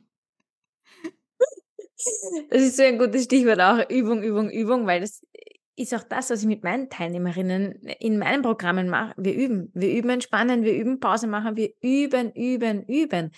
Das 2.51 2.63
ist 2.63 2.77
so 2.77 2.85
ein 2.85 2.99
gutes 2.99 3.25
Stichwort 3.25 3.61
auch, 3.61 3.91
Übung, 3.91 4.23
Übung, 4.23 4.49
Übung, 4.49 4.87
weil 4.87 5.01
das 5.01 5.27
ist 5.75 5.93
auch 5.93 6.05
das, 6.05 6.31
was 6.31 6.43
ich 6.43 6.47
mit 6.47 6.63
meinen 6.63 6.89
Teilnehmerinnen 6.89 7.83
in 7.99 8.19
meinen 8.19 8.43
Programmen 8.43 8.89
mache. 8.89 9.13
Wir 9.17 9.35
üben. 9.35 9.73
Wir 9.75 9.93
üben 9.93 10.11
entspannen, 10.11 10.63
wir 10.63 10.73
üben 10.73 11.01
Pause 11.01 11.27
machen, 11.27 11.57
wir 11.57 11.73
üben, 11.81 12.31
üben, 12.33 12.85
üben. 12.85 13.33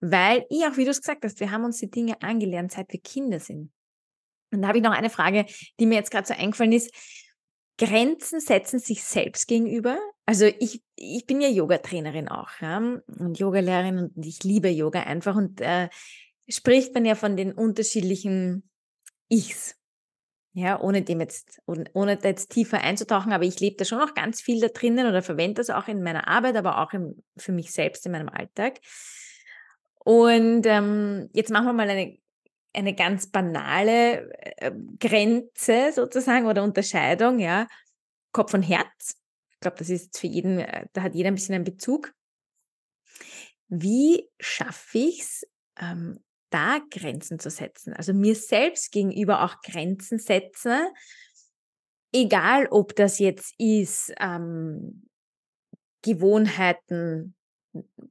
Weil 0.00 0.46
ich 0.48 0.64
auch, 0.64 0.76
wie 0.76 0.84
du 0.84 0.92
es 0.92 1.00
gesagt 1.00 1.24
hast, 1.24 1.40
wir 1.40 1.50
haben 1.50 1.64
uns 1.64 1.78
die 1.78 1.90
Dinge 1.90 2.22
angelernt, 2.22 2.70
seit 2.70 2.92
wir 2.92 3.00
Kinder 3.00 3.40
sind. 3.40 3.72
Und 4.52 4.62
da 4.62 4.68
habe 4.68 4.78
ich 4.78 4.84
noch 4.84 4.92
eine 4.92 5.10
Frage, 5.10 5.46
die 5.80 5.86
mir 5.86 5.96
jetzt 5.96 6.12
gerade 6.12 6.28
so 6.28 6.34
eingefallen 6.34 6.70
ist. 6.70 6.94
Grenzen 7.78 8.38
setzen 8.38 8.78
sich 8.78 9.02
selbst 9.02 9.48
gegenüber. 9.48 9.98
Also 10.26 10.46
ich, 10.46 10.82
ich 10.96 11.26
bin 11.26 11.40
ja 11.40 11.48
Yoga-Trainerin 11.48 12.28
auch 12.28 12.48
ja, 12.60 12.78
und 12.78 13.38
Yogalehrerin 13.38 13.98
und 13.98 14.26
ich 14.26 14.42
liebe 14.42 14.68
Yoga 14.68 15.02
einfach 15.02 15.36
und 15.36 15.60
äh, 15.60 15.88
spricht 16.48 16.94
man 16.94 17.04
ja 17.04 17.14
von 17.14 17.36
den 17.36 17.52
unterschiedlichen 17.52 18.68
Ichs. 19.28 19.76
Ja, 20.56 20.80
ohne 20.80 21.02
dem 21.02 21.20
jetzt, 21.20 21.60
ohne 21.66 22.16
da 22.16 22.28
jetzt 22.28 22.50
tiefer 22.50 22.80
einzutauchen, 22.80 23.32
aber 23.32 23.42
ich 23.42 23.58
lebe 23.58 23.76
da 23.76 23.84
schon 23.84 23.98
noch 23.98 24.14
ganz 24.14 24.40
viel 24.40 24.60
da 24.60 24.68
drinnen 24.68 25.08
oder 25.08 25.20
verwende 25.20 25.54
das 25.54 25.68
auch 25.68 25.88
in 25.88 26.00
meiner 26.00 26.28
Arbeit, 26.28 26.54
aber 26.54 26.80
auch 26.80 26.92
im, 26.92 27.24
für 27.36 27.50
mich 27.50 27.72
selbst 27.72 28.06
in 28.06 28.12
meinem 28.12 28.28
Alltag. 28.28 28.78
Und 30.04 30.64
ähm, 30.66 31.28
jetzt 31.32 31.50
machen 31.50 31.66
wir 31.66 31.72
mal 31.72 31.90
eine 31.90 32.18
eine 32.74 32.94
ganz 32.94 33.30
banale 33.30 34.30
äh, 34.56 34.72
Grenze 34.98 35.92
sozusagen 35.92 36.46
oder 36.46 36.62
Unterscheidung, 36.62 37.38
ja, 37.38 37.68
Kopf 38.32 38.52
und 38.52 38.62
Herz. 38.62 39.16
Glaube, 39.64 39.78
das 39.78 39.88
ist 39.88 40.18
für 40.18 40.26
jeden, 40.26 40.58
äh, 40.58 40.86
da 40.92 41.00
hat 41.00 41.14
jeder 41.14 41.28
ein 41.28 41.36
bisschen 41.36 41.54
einen 41.54 41.64
Bezug. 41.64 42.12
Wie 43.68 44.28
schaffe 44.38 44.98
ich 44.98 45.20
es, 45.22 45.46
ähm, 45.80 46.22
da 46.50 46.80
Grenzen 46.90 47.38
zu 47.38 47.48
setzen? 47.48 47.94
Also 47.94 48.12
mir 48.12 48.34
selbst 48.34 48.92
gegenüber 48.92 49.42
auch 49.42 49.62
Grenzen 49.62 50.18
setzen, 50.18 50.86
egal 52.12 52.66
ob 52.66 52.94
das 52.94 53.18
jetzt 53.18 53.54
ist, 53.58 54.12
ähm, 54.20 55.08
Gewohnheiten 56.02 57.34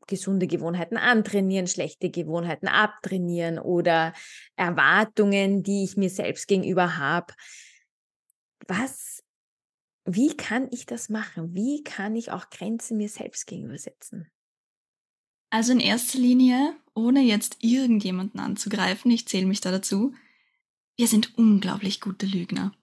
gesunde 0.08 0.48
Gewohnheiten 0.48 0.98
antrainieren, 0.98 1.68
schlechte 1.68 2.10
Gewohnheiten 2.10 2.68
abtrainieren 2.68 3.60
oder 3.60 4.14
Erwartungen, 4.56 5.62
die 5.62 5.84
ich 5.84 5.98
mir 5.98 6.10
selbst 6.10 6.48
gegenüber 6.48 6.98
habe. 6.98 7.34
Was, 8.68 9.13
wie 10.06 10.36
kann 10.36 10.68
ich 10.72 10.86
das 10.86 11.10
machen? 11.10 11.54
Wie 11.54 11.84
kann 11.84 12.16
ich 12.16 12.32
auch 12.32 12.50
Grenzen 12.50 12.98
mir 12.98 13.10
selbst 13.10 13.48
gegenüber 13.48 13.78
setzen? 13.78 14.28
Also 15.50 15.72
in 15.72 15.80
erster 15.80 16.18
Linie, 16.18 16.76
ohne 16.94 17.22
jetzt 17.22 17.58
irgendjemanden 17.60 18.40
anzugreifen, 18.40 19.12
ich 19.12 19.28
zähle 19.28 19.46
mich 19.46 19.62
da 19.62 19.72
dazu, 19.72 20.14
wir 20.96 21.08
sind 21.08 21.38
unglaublich 21.38 22.02
gute 22.02 22.26
Lügner. 22.26 22.74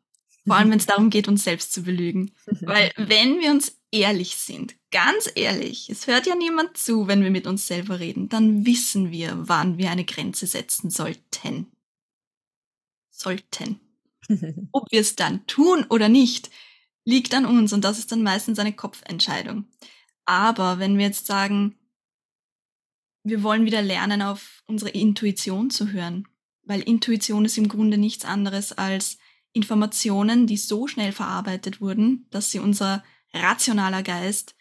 Vor 0.46 0.56
allem, 0.56 0.70
wenn 0.70 0.78
es 0.78 0.86
darum 0.86 1.10
geht, 1.10 1.28
uns 1.28 1.44
selbst 1.44 1.72
zu 1.72 1.82
belügen. 1.82 2.32
Weil 2.60 2.92
wenn 2.96 3.40
wir 3.40 3.50
uns 3.50 3.78
ehrlich 3.90 4.36
sind, 4.36 4.76
ganz 4.90 5.30
ehrlich, 5.34 5.90
es 5.90 6.06
hört 6.06 6.26
ja 6.26 6.34
niemand 6.34 6.76
zu, 6.76 7.06
wenn 7.08 7.22
wir 7.22 7.30
mit 7.30 7.46
uns 7.46 7.66
selber 7.66 8.00
reden, 8.00 8.28
dann 8.28 8.64
wissen 8.64 9.10
wir, 9.10 9.48
wann 9.48 9.76
wir 9.78 9.90
eine 9.90 10.04
Grenze 10.04 10.46
setzen 10.46 10.90
sollten. 10.90 11.66
Sollten. 13.10 13.80
Ob 14.72 14.90
wir 14.90 15.00
es 15.00 15.16
dann 15.16 15.46
tun 15.46 15.84
oder 15.90 16.08
nicht, 16.08 16.50
liegt 17.04 17.34
an 17.34 17.46
uns 17.46 17.72
und 17.72 17.84
das 17.84 17.98
ist 17.98 18.12
dann 18.12 18.22
meistens 18.22 18.58
eine 18.58 18.72
Kopfentscheidung. 18.72 19.66
Aber 20.24 20.78
wenn 20.78 20.98
wir 20.98 21.06
jetzt 21.06 21.26
sagen, 21.26 21.76
wir 23.22 23.42
wollen 23.42 23.64
wieder 23.64 23.82
lernen, 23.82 24.22
auf 24.22 24.62
unsere 24.66 24.90
Intuition 24.90 25.70
zu 25.70 25.92
hören, 25.92 26.28
weil 26.62 26.80
Intuition 26.80 27.44
ist 27.44 27.58
im 27.58 27.68
Grunde 27.68 27.98
nichts 27.98 28.24
anderes 28.24 28.72
als 28.72 29.18
Informationen, 29.52 30.46
die 30.46 30.56
so 30.56 30.86
schnell 30.86 31.12
verarbeitet 31.12 31.80
wurden, 31.80 32.26
dass 32.30 32.50
sie 32.50 32.60
unser 32.60 33.02
rationaler 33.32 34.02
Geist 34.02 34.54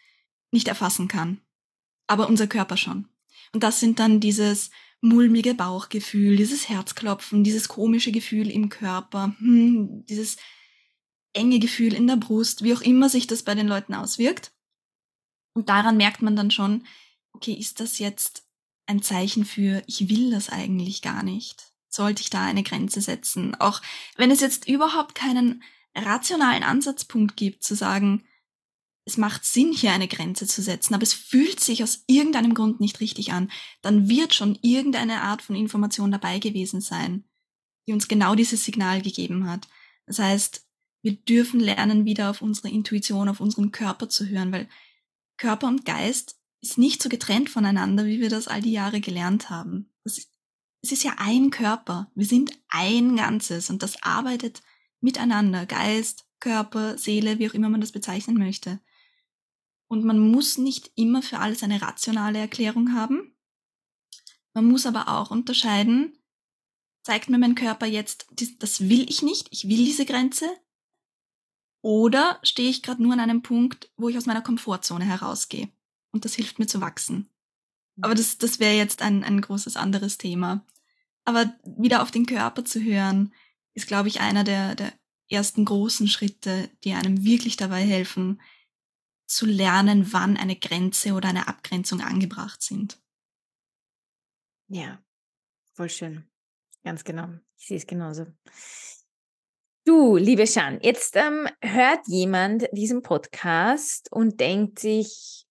nicht 0.50 0.68
erfassen 0.68 1.08
kann. 1.08 1.40
Aber 2.06 2.28
unser 2.28 2.48
Körper 2.48 2.76
schon. 2.76 3.08
Und 3.52 3.62
das 3.62 3.80
sind 3.80 3.98
dann 3.98 4.20
dieses 4.20 4.70
mulmige 5.00 5.54
Bauchgefühl, 5.54 6.36
dieses 6.36 6.68
Herzklopfen, 6.68 7.44
dieses 7.44 7.68
komische 7.68 8.12
Gefühl 8.12 8.50
im 8.50 8.68
Körper, 8.68 9.34
hm, 9.38 10.04
dieses 10.06 10.36
enge 11.32 11.58
Gefühl 11.58 11.94
in 11.94 12.06
der 12.06 12.16
Brust, 12.16 12.62
wie 12.62 12.74
auch 12.74 12.80
immer 12.80 13.08
sich 13.08 13.26
das 13.26 13.42
bei 13.42 13.54
den 13.54 13.68
Leuten 13.68 13.94
auswirkt. 13.94 14.52
Und 15.54 15.68
daran 15.68 15.96
merkt 15.96 16.22
man 16.22 16.36
dann 16.36 16.50
schon, 16.50 16.86
okay, 17.32 17.52
ist 17.52 17.80
das 17.80 17.98
jetzt 17.98 18.44
ein 18.86 19.02
Zeichen 19.02 19.44
für, 19.44 19.82
ich 19.86 20.08
will 20.08 20.30
das 20.30 20.48
eigentlich 20.48 21.02
gar 21.02 21.22
nicht? 21.22 21.72
Sollte 21.88 22.22
ich 22.22 22.30
da 22.30 22.44
eine 22.44 22.62
Grenze 22.62 23.00
setzen? 23.00 23.54
Auch 23.54 23.82
wenn 24.16 24.30
es 24.30 24.40
jetzt 24.40 24.68
überhaupt 24.68 25.14
keinen 25.14 25.62
rationalen 25.94 26.62
Ansatzpunkt 26.62 27.36
gibt, 27.36 27.64
zu 27.64 27.74
sagen, 27.74 28.24
es 29.04 29.16
macht 29.16 29.44
Sinn, 29.44 29.72
hier 29.72 29.92
eine 29.92 30.08
Grenze 30.08 30.46
zu 30.46 30.62
setzen, 30.62 30.94
aber 30.94 31.02
es 31.02 31.12
fühlt 31.12 31.58
sich 31.60 31.82
aus 31.82 32.04
irgendeinem 32.06 32.54
Grund 32.54 32.80
nicht 32.80 33.00
richtig 33.00 33.32
an, 33.32 33.50
dann 33.82 34.08
wird 34.08 34.34
schon 34.34 34.58
irgendeine 34.62 35.22
Art 35.22 35.42
von 35.42 35.56
Information 35.56 36.12
dabei 36.12 36.38
gewesen 36.38 36.80
sein, 36.80 37.24
die 37.88 37.92
uns 37.92 38.08
genau 38.08 38.34
dieses 38.34 38.64
Signal 38.64 39.02
gegeben 39.02 39.48
hat. 39.48 39.68
Das 40.06 40.18
heißt, 40.18 40.64
wir 41.02 41.12
dürfen 41.12 41.60
lernen, 41.60 42.04
wieder 42.04 42.30
auf 42.30 42.42
unsere 42.42 42.68
Intuition, 42.68 43.28
auf 43.28 43.40
unseren 43.40 43.72
Körper 43.72 44.08
zu 44.08 44.28
hören, 44.28 44.52
weil 44.52 44.68
Körper 45.36 45.68
und 45.68 45.84
Geist 45.84 46.38
ist 46.60 46.78
nicht 46.78 47.02
so 47.02 47.08
getrennt 47.08 47.48
voneinander, 47.48 48.04
wie 48.04 48.20
wir 48.20 48.28
das 48.28 48.48
all 48.48 48.60
die 48.60 48.72
Jahre 48.72 49.00
gelernt 49.00 49.48
haben. 49.50 49.90
es 50.04 50.28
ist 50.82 51.02
ja 51.02 51.14
ein 51.18 51.50
Körper. 51.50 52.10
Wir 52.14 52.26
sind 52.26 52.58
ein 52.68 53.16
Ganzes 53.16 53.70
und 53.70 53.82
das 53.82 54.02
arbeitet 54.02 54.62
miteinander. 55.00 55.66
Geist, 55.66 56.26
Körper, 56.38 56.98
Seele, 56.98 57.38
wie 57.38 57.48
auch 57.48 57.54
immer 57.54 57.68
man 57.68 57.80
das 57.80 57.92
bezeichnen 57.92 58.36
möchte. 58.36 58.80
Und 59.88 60.04
man 60.04 60.18
muss 60.18 60.58
nicht 60.58 60.92
immer 60.94 61.22
für 61.22 61.38
alles 61.38 61.62
eine 61.62 61.82
rationale 61.82 62.38
Erklärung 62.38 62.94
haben. 62.94 63.34
Man 64.54 64.66
muss 64.66 64.86
aber 64.86 65.08
auch 65.08 65.30
unterscheiden, 65.30 66.18
zeigt 67.02 67.28
mir 67.28 67.38
mein 67.38 67.54
Körper 67.54 67.86
jetzt, 67.86 68.26
das 68.58 68.88
will 68.88 69.08
ich 69.08 69.22
nicht, 69.22 69.48
ich 69.50 69.68
will 69.68 69.84
diese 69.84 70.04
Grenze, 70.04 70.50
oder 71.82 72.38
stehe 72.42 72.70
ich 72.70 72.82
gerade 72.82 73.02
nur 73.02 73.12
an 73.12 73.20
einem 73.20 73.42
Punkt, 73.42 73.90
wo 73.96 74.08
ich 74.08 74.16
aus 74.16 74.26
meiner 74.26 74.42
Komfortzone 74.42 75.04
herausgehe. 75.04 75.68
Und 76.12 76.24
das 76.24 76.34
hilft 76.34 76.58
mir 76.58 76.66
zu 76.66 76.80
wachsen. 76.80 77.30
Aber 78.00 78.14
das, 78.14 78.38
das 78.38 78.60
wäre 78.60 78.74
jetzt 78.74 79.02
ein, 79.02 79.24
ein 79.24 79.40
großes 79.40 79.76
anderes 79.76 80.18
Thema. 80.18 80.64
Aber 81.24 81.52
wieder 81.64 82.02
auf 82.02 82.10
den 82.10 82.26
Körper 82.26 82.64
zu 82.64 82.82
hören, 82.82 83.32
ist, 83.74 83.86
glaube 83.86 84.08
ich, 84.08 84.20
einer 84.20 84.44
der, 84.44 84.74
der 84.74 84.92
ersten 85.28 85.64
großen 85.64 86.08
Schritte, 86.08 86.68
die 86.84 86.94
einem 86.94 87.24
wirklich 87.24 87.56
dabei 87.56 87.82
helfen, 87.82 88.40
zu 89.26 89.46
lernen, 89.46 90.12
wann 90.12 90.36
eine 90.36 90.56
Grenze 90.56 91.12
oder 91.12 91.28
eine 91.28 91.46
Abgrenzung 91.46 92.00
angebracht 92.00 92.62
sind. 92.62 92.98
Ja, 94.66 95.02
voll 95.74 95.88
schön. 95.88 96.28
Ganz 96.82 97.04
genau. 97.04 97.28
Ich 97.56 97.66
sehe 97.66 97.76
es 97.76 97.86
genauso. 97.86 98.26
Du, 99.84 100.16
liebe 100.16 100.46
Schan, 100.46 100.78
jetzt 100.82 101.16
ähm, 101.16 101.48
hört 101.62 102.06
jemand 102.06 102.68
diesen 102.72 103.02
Podcast 103.02 104.12
und 104.12 104.38
denkt 104.38 104.78
sich, 104.78 105.46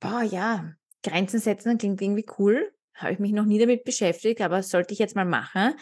boah, 0.00 0.22
ja, 0.22 0.72
Grenzen 1.02 1.38
setzen 1.38 1.76
klingt 1.76 2.00
irgendwie 2.00 2.26
cool. 2.38 2.72
Habe 2.94 3.12
ich 3.12 3.18
mich 3.18 3.32
noch 3.32 3.44
nie 3.44 3.58
damit 3.58 3.84
beschäftigt, 3.84 4.40
aber 4.40 4.62
sollte 4.62 4.94
ich 4.94 4.98
jetzt 4.98 5.16
mal 5.16 5.26
machen. 5.26 5.74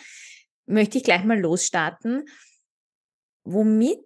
Möchte 0.67 0.99
ich 0.99 1.05
gleich 1.05 1.23
mal 1.25 1.39
losstarten. 1.39 2.25
Womit 3.45 4.01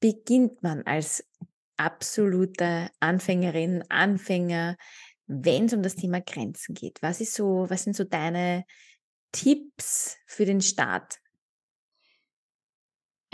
beginnt 0.00 0.62
man 0.62 0.82
als 0.84 1.22
absolute 1.76 2.88
Anfängerin, 3.00 3.84
Anfänger, 3.90 4.76
wenn 5.26 5.66
es 5.66 5.74
um 5.74 5.82
das 5.82 5.96
Thema 5.96 6.20
Grenzen 6.22 6.74
geht? 6.74 7.02
Was 7.02 7.20
ist 7.20 7.34
so, 7.34 7.66
was 7.68 7.84
sind 7.84 7.94
so 7.94 8.04
deine 8.04 8.64
Tipps 9.32 10.16
für 10.26 10.46
den 10.46 10.62
Start? 10.62 11.18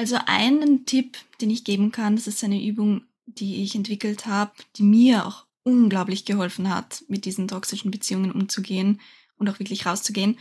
Also 0.03 0.19
einen 0.27 0.85
Tipp, 0.85 1.17
den 1.41 1.51
ich 1.51 1.62
geben 1.62 1.93
kann, 1.93 2.17
das 2.17 2.27
ist 2.27 2.43
eine 2.43 2.61
Übung, 2.61 3.03
die 3.27 3.62
ich 3.62 3.77
entwickelt 3.77 4.27
habe, 4.27 4.51
die 4.75 4.83
mir 4.83 5.25
auch 5.25 5.47
unglaublich 5.62 6.25
geholfen 6.25 6.75
hat, 6.75 7.05
mit 7.07 7.25
diesen 7.25 7.47
toxischen 7.47 7.93
Beziehungen 7.93 8.33
umzugehen 8.33 9.01
und 9.37 9.49
auch 9.49 9.61
wirklich 9.61 9.87
rauszugehen. 9.87 10.41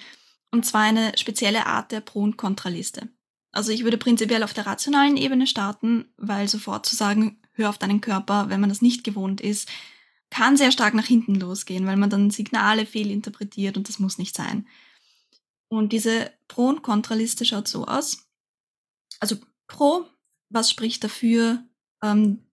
Und 0.50 0.66
zwar 0.66 0.82
eine 0.82 1.16
spezielle 1.16 1.68
Art 1.68 1.92
der 1.92 2.02
Pro- 2.02 2.24
und 2.24 2.38
Kontraliste. 2.38 3.10
Also 3.52 3.72
ich 3.72 3.84
würde 3.84 4.00
prinzipiell 4.00 4.42
auf 4.42 4.56
der 4.56 4.66
rationalen 4.66 5.16
Ebene 5.16 5.46
starten, 5.46 6.06
weil 6.18 6.48
sofort 6.48 6.88
zu 6.88 6.96
sagen, 6.96 7.40
hör 7.52 7.70
auf 7.70 7.78
deinen 7.78 8.02
Körper, 8.02 8.50
wenn 8.50 8.62
man 8.62 8.70
das 8.70 8.82
nicht 8.82 9.04
gewohnt 9.04 9.42
ist, 9.42 9.70
kann 10.32 10.58
sehr 10.58 10.72
stark 10.72 10.96
nach 10.96 11.06
hinten 11.06 11.36
losgehen, 11.36 11.86
weil 11.86 11.98
man 11.98 12.10
dann 12.10 12.32
Signale 12.32 12.88
fehlinterpretiert 12.88 13.78
und 13.78 13.90
das 13.90 14.00
muss 14.00 14.18
nicht 14.18 14.36
sein. 14.36 14.66
Und 15.68 15.94
diese 15.94 16.32
Pro- 16.48 16.70
und 16.70 16.82
Kontraliste 16.82 17.46
schaut 17.46 17.68
so 17.68 17.86
aus 17.86 18.26
also 19.22 19.38
pro, 19.72 20.06
was 20.50 20.70
spricht 20.70 21.04
dafür, 21.04 21.64
ähm, 22.04 22.46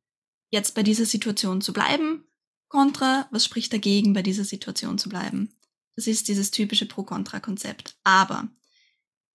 jetzt 0.50 0.74
bei 0.74 0.83
dieser 0.83 1.04
Situation 1.04 1.61
zu 1.61 1.72
bleiben? 1.72 2.24
Contra, 2.68 3.28
was 3.31 3.44
spricht 3.44 3.72
dagegen, 3.72 4.12
bei 4.12 4.22
dieser 4.22 4.44
Situation 4.44 4.98
zu 4.98 5.09
bleiben? 5.09 5.52
Das 5.96 6.07
ist 6.07 6.28
dieses 6.28 6.50
typische 6.52 6.87
Pro-Kontra-Konzept. 6.87 7.98
Aber 8.04 8.48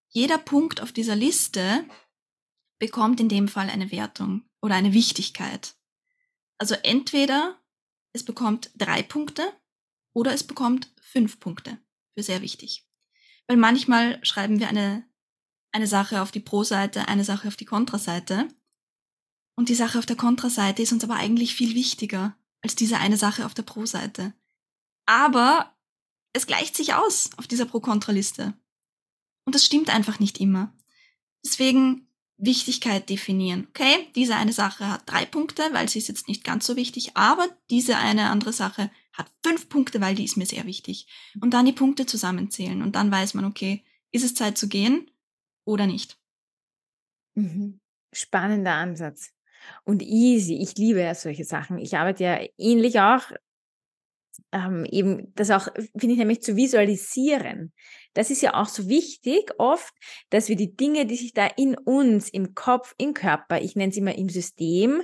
jeder 0.09 0.37
Punkt 0.37 0.81
auf 0.81 0.91
dieser 0.91 1.15
Liste 1.15 1.85
bekommt 2.79 3.19
in 3.19 3.29
dem 3.29 3.47
Fall 3.47 3.69
eine 3.69 3.91
Wertung 3.91 4.43
oder 4.61 4.75
eine 4.75 4.93
Wichtigkeit. 4.93 5.75
Also 6.57 6.75
entweder 6.75 7.59
es 8.13 8.23
bekommt 8.23 8.71
drei 8.75 9.03
Punkte 9.03 9.43
oder 10.13 10.33
es 10.33 10.43
bekommt 10.43 10.89
fünf 11.01 11.39
Punkte 11.39 11.79
für 12.13 12.23
sehr 12.23 12.41
wichtig. 12.41 12.87
Weil 13.47 13.57
manchmal 13.57 14.23
schreiben 14.23 14.59
wir 14.59 14.69
eine 14.69 15.05
eine 15.73 15.87
Sache 15.87 16.21
auf 16.21 16.31
die 16.31 16.39
Pro-Seite, 16.39 17.07
eine 17.07 17.25
Sache 17.25 17.47
auf 17.47 17.55
die 17.55 17.65
Kontra-Seite. 17.65 18.47
Und 19.55 19.69
die 19.69 19.75
Sache 19.75 19.99
auf 19.99 20.05
der 20.05 20.15
Kontra-Seite 20.15 20.81
ist 20.81 20.93
uns 20.93 21.03
aber 21.03 21.15
eigentlich 21.15 21.55
viel 21.55 21.75
wichtiger 21.75 22.37
als 22.61 22.75
diese 22.75 22.97
eine 22.97 23.17
Sache 23.17 23.45
auf 23.45 23.53
der 23.53 23.63
Pro-Seite. 23.63 24.33
Aber 25.05 25.75
es 26.31 26.47
gleicht 26.47 26.75
sich 26.75 26.93
aus 26.93 27.31
auf 27.37 27.47
dieser 27.47 27.65
Pro-Kontra-Liste. 27.65 28.53
Und 29.45 29.55
das 29.55 29.65
stimmt 29.65 29.89
einfach 29.89 30.19
nicht 30.19 30.39
immer. 30.39 30.73
Deswegen 31.43 32.07
Wichtigkeit 32.37 33.09
definieren. 33.09 33.67
Okay, 33.69 34.07
diese 34.15 34.35
eine 34.35 34.53
Sache 34.53 34.87
hat 34.87 35.03
drei 35.05 35.25
Punkte, 35.25 35.63
weil 35.71 35.89
sie 35.89 35.99
ist 35.99 36.07
jetzt 36.07 36.27
nicht 36.27 36.43
ganz 36.43 36.65
so 36.65 36.75
wichtig, 36.75 37.15
aber 37.15 37.47
diese 37.69 37.97
eine 37.97 38.29
andere 38.29 38.53
Sache 38.53 38.91
hat 39.11 39.31
fünf 39.43 39.69
Punkte, 39.69 40.01
weil 40.01 40.15
die 40.15 40.23
ist 40.23 40.37
mir 40.37 40.45
sehr 40.45 40.65
wichtig. 40.65 41.07
Und 41.41 41.51
dann 41.51 41.65
die 41.65 41.73
Punkte 41.73 42.05
zusammenzählen 42.05 42.81
und 42.81 42.95
dann 42.95 43.11
weiß 43.11 43.33
man, 43.33 43.45
okay, 43.45 43.83
ist 44.11 44.23
es 44.23 44.35
Zeit 44.35 44.57
zu 44.57 44.67
gehen 44.67 45.09
oder 45.65 45.87
nicht. 45.87 46.17
Mhm. 47.35 47.79
Spannender 48.11 48.73
Ansatz. 48.73 49.31
Und 49.85 50.01
easy. 50.01 50.57
Ich 50.57 50.75
liebe 50.75 51.01
ja 51.01 51.15
solche 51.15 51.45
Sachen. 51.45 51.77
Ich 51.77 51.95
arbeite 51.95 52.23
ja 52.23 52.39
ähnlich 52.57 52.99
auch, 52.99 53.31
ähm, 54.51 54.85
eben 54.85 55.33
das 55.35 55.51
auch, 55.51 55.67
finde 55.97 56.13
ich 56.13 56.17
nämlich 56.17 56.41
zu 56.41 56.55
visualisieren. 56.55 57.71
Das 58.13 58.29
ist 58.29 58.41
ja 58.41 58.55
auch 58.55 58.67
so 58.67 58.87
wichtig 58.89 59.51
oft, 59.57 59.93
dass 60.29 60.49
wir 60.49 60.55
die 60.55 60.75
Dinge, 60.75 61.05
die 61.05 61.15
sich 61.15 61.33
da 61.33 61.47
in 61.47 61.75
uns, 61.75 62.29
im 62.29 62.53
Kopf, 62.53 62.93
im 62.97 63.13
Körper, 63.13 63.61
ich 63.61 63.75
nenne 63.75 63.91
es 63.91 63.97
immer 63.97 64.15
im 64.15 64.29
System, 64.29 65.03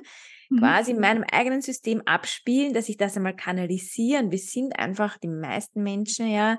mhm. 0.49 0.59
quasi 0.59 0.91
in 0.91 0.99
meinem 0.99 1.23
eigenen 1.23 1.61
System 1.61 2.01
abspielen, 2.05 2.73
dass 2.73 2.89
ich 2.89 2.97
das 2.97 3.17
einmal 3.17 3.35
kanalisieren. 3.35 4.31
Wir 4.31 4.39
sind 4.39 4.77
einfach, 4.77 5.17
die 5.17 5.27
meisten 5.27 5.83
Menschen 5.83 6.27
ja, 6.27 6.57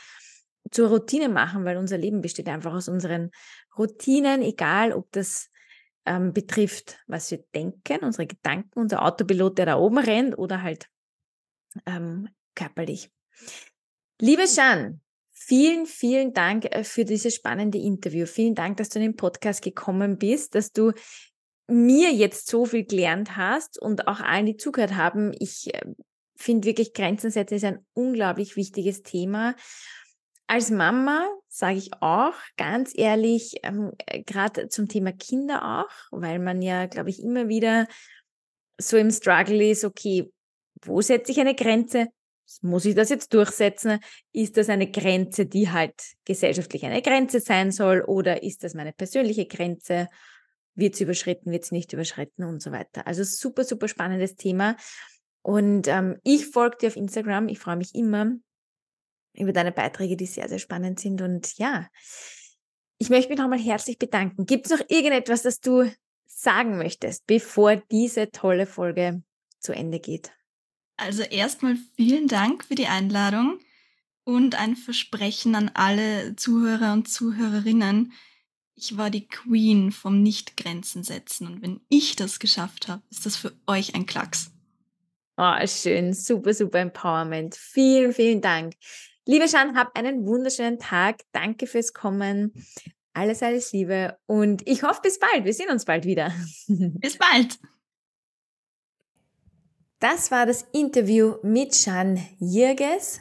zur 0.72 0.90
Routine 0.90 1.30
machen, 1.30 1.66
weil 1.66 1.78
unser 1.78 1.98
Leben 1.98 2.22
besteht 2.22 2.48
einfach 2.48 2.74
aus 2.74 2.88
unseren 2.88 3.32
Routinen, 3.78 4.42
egal 4.42 4.94
ob 4.94 5.12
das 5.12 5.50
ähm, 6.06 6.34
betrifft, 6.34 7.00
was 7.08 7.30
wir 7.32 7.44
denken, 7.54 8.04
unsere 8.04 8.28
Gedanken, 8.28 8.80
unser 8.80 9.04
Autopilot, 9.04 9.58
der 9.58 9.66
da 9.66 9.78
oben 9.78 9.98
rennt 9.98 10.38
oder 10.38 10.64
halt 10.64 10.88
ähm, 11.86 12.30
körperlich. 12.56 13.12
Liebe 14.20 14.48
Shan, 14.48 15.02
vielen, 15.32 15.86
vielen 15.86 16.34
Dank 16.34 16.66
äh, 16.66 16.84
für 16.84 17.06
dieses 17.06 17.36
spannende 17.36 17.78
Interview. 17.78 18.26
Vielen 18.26 18.56
Dank, 18.56 18.78
dass 18.78 18.90
du 18.90 19.00
in 19.00 19.06
den 19.06 19.16
Podcast 19.16 19.62
gekommen 19.62 20.18
bist, 20.18 20.56
dass 20.56 20.72
du 20.72 20.94
mir 21.68 22.14
jetzt 22.14 22.48
so 22.48 22.66
viel 22.66 22.86
gelernt 22.86 23.36
hast 23.36 23.80
und 23.80 24.08
auch 24.08 24.22
allen, 24.22 24.46
die 24.46 24.58
zugehört 24.58 24.96
haben. 24.96 25.34
Ich 25.38 25.74
äh, 25.74 25.82
finde 26.36 26.68
wirklich, 26.68 26.94
Grenzen 26.94 27.30
setzen 27.30 27.56
ist 27.56 27.66
ein 27.66 27.86
unglaublich 27.94 28.56
wichtiges 28.56 29.04
Thema. 29.04 29.56
Als 30.48 30.70
Mama 30.70 31.28
sage 31.50 31.78
ich 31.78 31.92
auch 32.00 32.34
ganz 32.56 32.94
ehrlich, 32.96 33.56
ähm, 33.64 33.92
äh, 34.06 34.24
gerade 34.24 34.70
zum 34.70 34.88
Thema 34.88 35.12
Kinder 35.12 35.84
auch, 35.84 36.20
weil 36.20 36.40
man 36.40 36.62
ja, 36.62 36.86
glaube 36.86 37.10
ich, 37.10 37.22
immer 37.22 37.50
wieder 37.50 37.88
so 38.80 38.96
im 38.96 39.12
Struggle 39.12 39.70
ist, 39.70 39.84
okay, 39.84 40.32
wo 40.84 41.02
setze 41.02 41.32
ich 41.32 41.40
eine 41.40 41.56
Grenze? 41.56 42.08
Muss 42.62 42.86
ich 42.86 42.96
das 42.96 43.10
jetzt 43.10 43.34
durchsetzen? 43.34 44.00
Ist 44.32 44.56
das 44.56 44.70
eine 44.70 44.90
Grenze, 44.90 45.46
die 45.46 45.70
halt 45.70 45.96
gesellschaftlich 46.24 46.86
eine 46.86 47.02
Grenze 47.02 47.42
sein 47.42 47.72
soll? 47.72 48.02
Oder 48.02 48.44
ist 48.44 48.64
das 48.64 48.74
meine 48.74 48.94
persönliche 48.94 49.48
Grenze? 49.48 50.08
Wird 50.76 50.94
es 50.94 51.02
überschritten, 51.02 51.52
wird 51.52 51.64
es 51.64 51.72
nicht 51.72 51.92
überschritten 51.92 52.46
und 52.46 52.62
so 52.62 52.72
weiter. 52.72 53.06
Also 53.06 53.24
super, 53.24 53.66
super 53.66 53.88
spannendes 53.88 54.36
Thema. 54.36 54.78
Und 55.42 55.88
ähm, 55.88 56.20
ich 56.24 56.48
folge 56.48 56.78
dir 56.78 56.88
auf 56.88 56.96
Instagram. 56.96 57.50
Ich 57.50 57.60
freue 57.60 57.78
mich 57.78 57.96
immer, 57.96 58.32
über 59.38 59.54
deine 59.54 59.72
Beiträge, 59.72 60.18
die 60.18 60.26
sehr, 60.26 60.50
sehr 60.50 60.60
spannend 60.60 61.00
sind. 61.00 61.22
Und 61.22 61.58
ja, 61.58 61.88
ich 62.98 63.10
möchte 63.10 63.30
mich 63.30 63.40
nochmal 63.40 63.60
herzlich 63.60 63.98
bedanken. 63.98 64.46
Gibt 64.46 64.66
es 64.66 64.72
noch 64.72 64.86
irgendetwas, 64.90 65.44
das 65.44 65.60
du 65.60 65.92
sagen 66.26 66.78
möchtest, 66.78 67.26
bevor 67.28 67.76
diese 67.76 68.32
tolle 68.32 68.66
Folge 68.66 69.24
zu 69.60 69.74
Ende 69.74 70.00
geht? 70.00 70.32
Also 70.98 71.24
erstmal 71.24 71.78
vielen 71.96 72.28
Dank 72.28 72.66
für 72.66 72.76
die 72.76 72.88
Einladung 72.88 73.60
und 74.24 74.56
ein 74.56 74.76
Versprechen 74.76 75.56
an 75.56 75.72
alle 75.74 76.36
Zuhörer 76.36 76.94
und 76.94 77.08
Zuhörerinnen. 77.08 78.14
Ich 78.76 78.98
war 78.98 79.10
die 79.10 79.28
Queen 79.28 79.92
vom 79.92 80.22
Nicht-Grenzen 80.22 81.04
setzen 81.04 81.48
und 81.48 81.62
wenn 81.62 81.82
ich 81.90 82.16
das 82.16 82.40
geschafft 82.40 82.88
habe, 82.88 83.04
ist 83.10 83.26
das 83.26 83.36
für 83.36 83.54
euch 83.68 83.96
ein 83.96 84.06
Klacks. 84.06 84.52
Oh, 85.38 85.56
schön, 85.68 86.14
super, 86.14 86.54
super 86.54 86.80
Empowerment. 86.80 87.56
Vielen, 87.56 88.12
vielen 88.12 88.42
Dank. 88.42 88.74
Liebe 89.30 89.50
Schan, 89.50 89.76
hab 89.76 89.94
einen 89.98 90.26
wunderschönen 90.26 90.80
Tag. 90.80 91.18
Danke 91.34 91.68
fürs 91.68 91.92
Kommen. 91.92 92.54
Alles, 93.12 93.44
alles 93.44 93.74
Liebe 93.74 94.18
und 94.26 94.66
ich 94.66 94.84
hoffe 94.84 95.02
bis 95.04 95.20
bald. 95.20 95.44
Wir 95.44 95.54
sehen 95.54 95.70
uns 95.70 95.84
bald 95.84 96.06
wieder. 96.06 96.32
Bis 96.68 97.18
bald. 97.18 97.60
Das 100.00 100.32
war 100.32 100.46
das 100.46 100.66
Interview 100.72 101.36
mit 101.44 101.76
Shan 101.76 102.26
Jirges. 102.40 103.20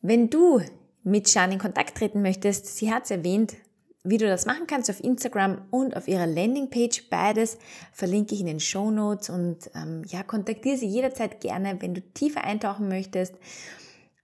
Wenn 0.00 0.30
du 0.30 0.60
mit 1.02 1.28
Shan 1.28 1.50
in 1.50 1.58
Kontakt 1.58 1.96
treten 1.96 2.22
möchtest, 2.22 2.76
sie 2.76 2.92
hat 2.92 3.04
es 3.04 3.10
erwähnt, 3.10 3.56
wie 4.04 4.18
du 4.18 4.28
das 4.28 4.46
machen 4.46 4.68
kannst 4.68 4.88
auf 4.88 5.02
Instagram 5.02 5.66
und 5.70 5.96
auf 5.96 6.06
ihrer 6.06 6.28
Landingpage. 6.28 7.08
Beides 7.10 7.58
verlinke 7.92 8.36
ich 8.36 8.40
in 8.42 8.46
den 8.46 8.60
Show 8.60 8.92
Notes 8.92 9.30
und 9.30 9.68
ähm, 9.74 10.04
ja, 10.06 10.22
kontaktiere 10.22 10.76
sie 10.76 10.86
jederzeit 10.86 11.40
gerne, 11.40 11.76
wenn 11.80 11.94
du 11.94 12.02
tiefer 12.02 12.44
eintauchen 12.44 12.88
möchtest. 12.88 13.34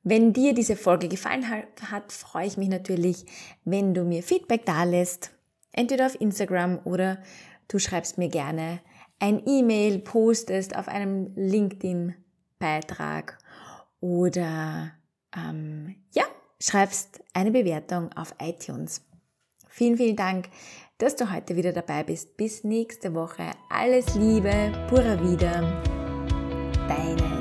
Wenn 0.08 0.32
dir 0.32 0.54
diese 0.54 0.76
Folge 0.76 1.08
gefallen 1.08 1.50
hat, 1.50 2.12
freue 2.12 2.46
ich 2.46 2.56
mich 2.56 2.68
natürlich, 2.68 3.26
wenn 3.64 3.92
du 3.92 4.04
mir 4.04 4.22
Feedback 4.22 4.64
da 4.64 4.84
lässt, 4.84 5.32
entweder 5.72 6.06
auf 6.06 6.20
Instagram 6.20 6.78
oder 6.84 7.18
du 7.66 7.80
schreibst 7.80 8.16
mir 8.16 8.28
gerne 8.28 8.78
ein 9.18 9.42
E-Mail, 9.44 9.98
postest 9.98 10.76
auf 10.76 10.86
einem 10.86 11.32
LinkedIn-Beitrag 11.34 13.36
oder 13.98 14.92
ähm, 15.36 15.96
ja, 16.12 16.22
schreibst 16.60 17.24
eine 17.34 17.50
Bewertung 17.50 18.12
auf 18.12 18.32
iTunes. 18.40 19.04
Vielen, 19.66 19.96
vielen 19.96 20.14
Dank, 20.14 20.50
dass 20.98 21.16
du 21.16 21.32
heute 21.32 21.56
wieder 21.56 21.72
dabei 21.72 22.04
bist. 22.04 22.36
Bis 22.36 22.62
nächste 22.62 23.12
Woche. 23.12 23.50
Alles 23.70 24.14
Liebe, 24.14 24.70
pura 24.88 25.20
wieder. 25.20 25.82
Deine. 26.86 27.35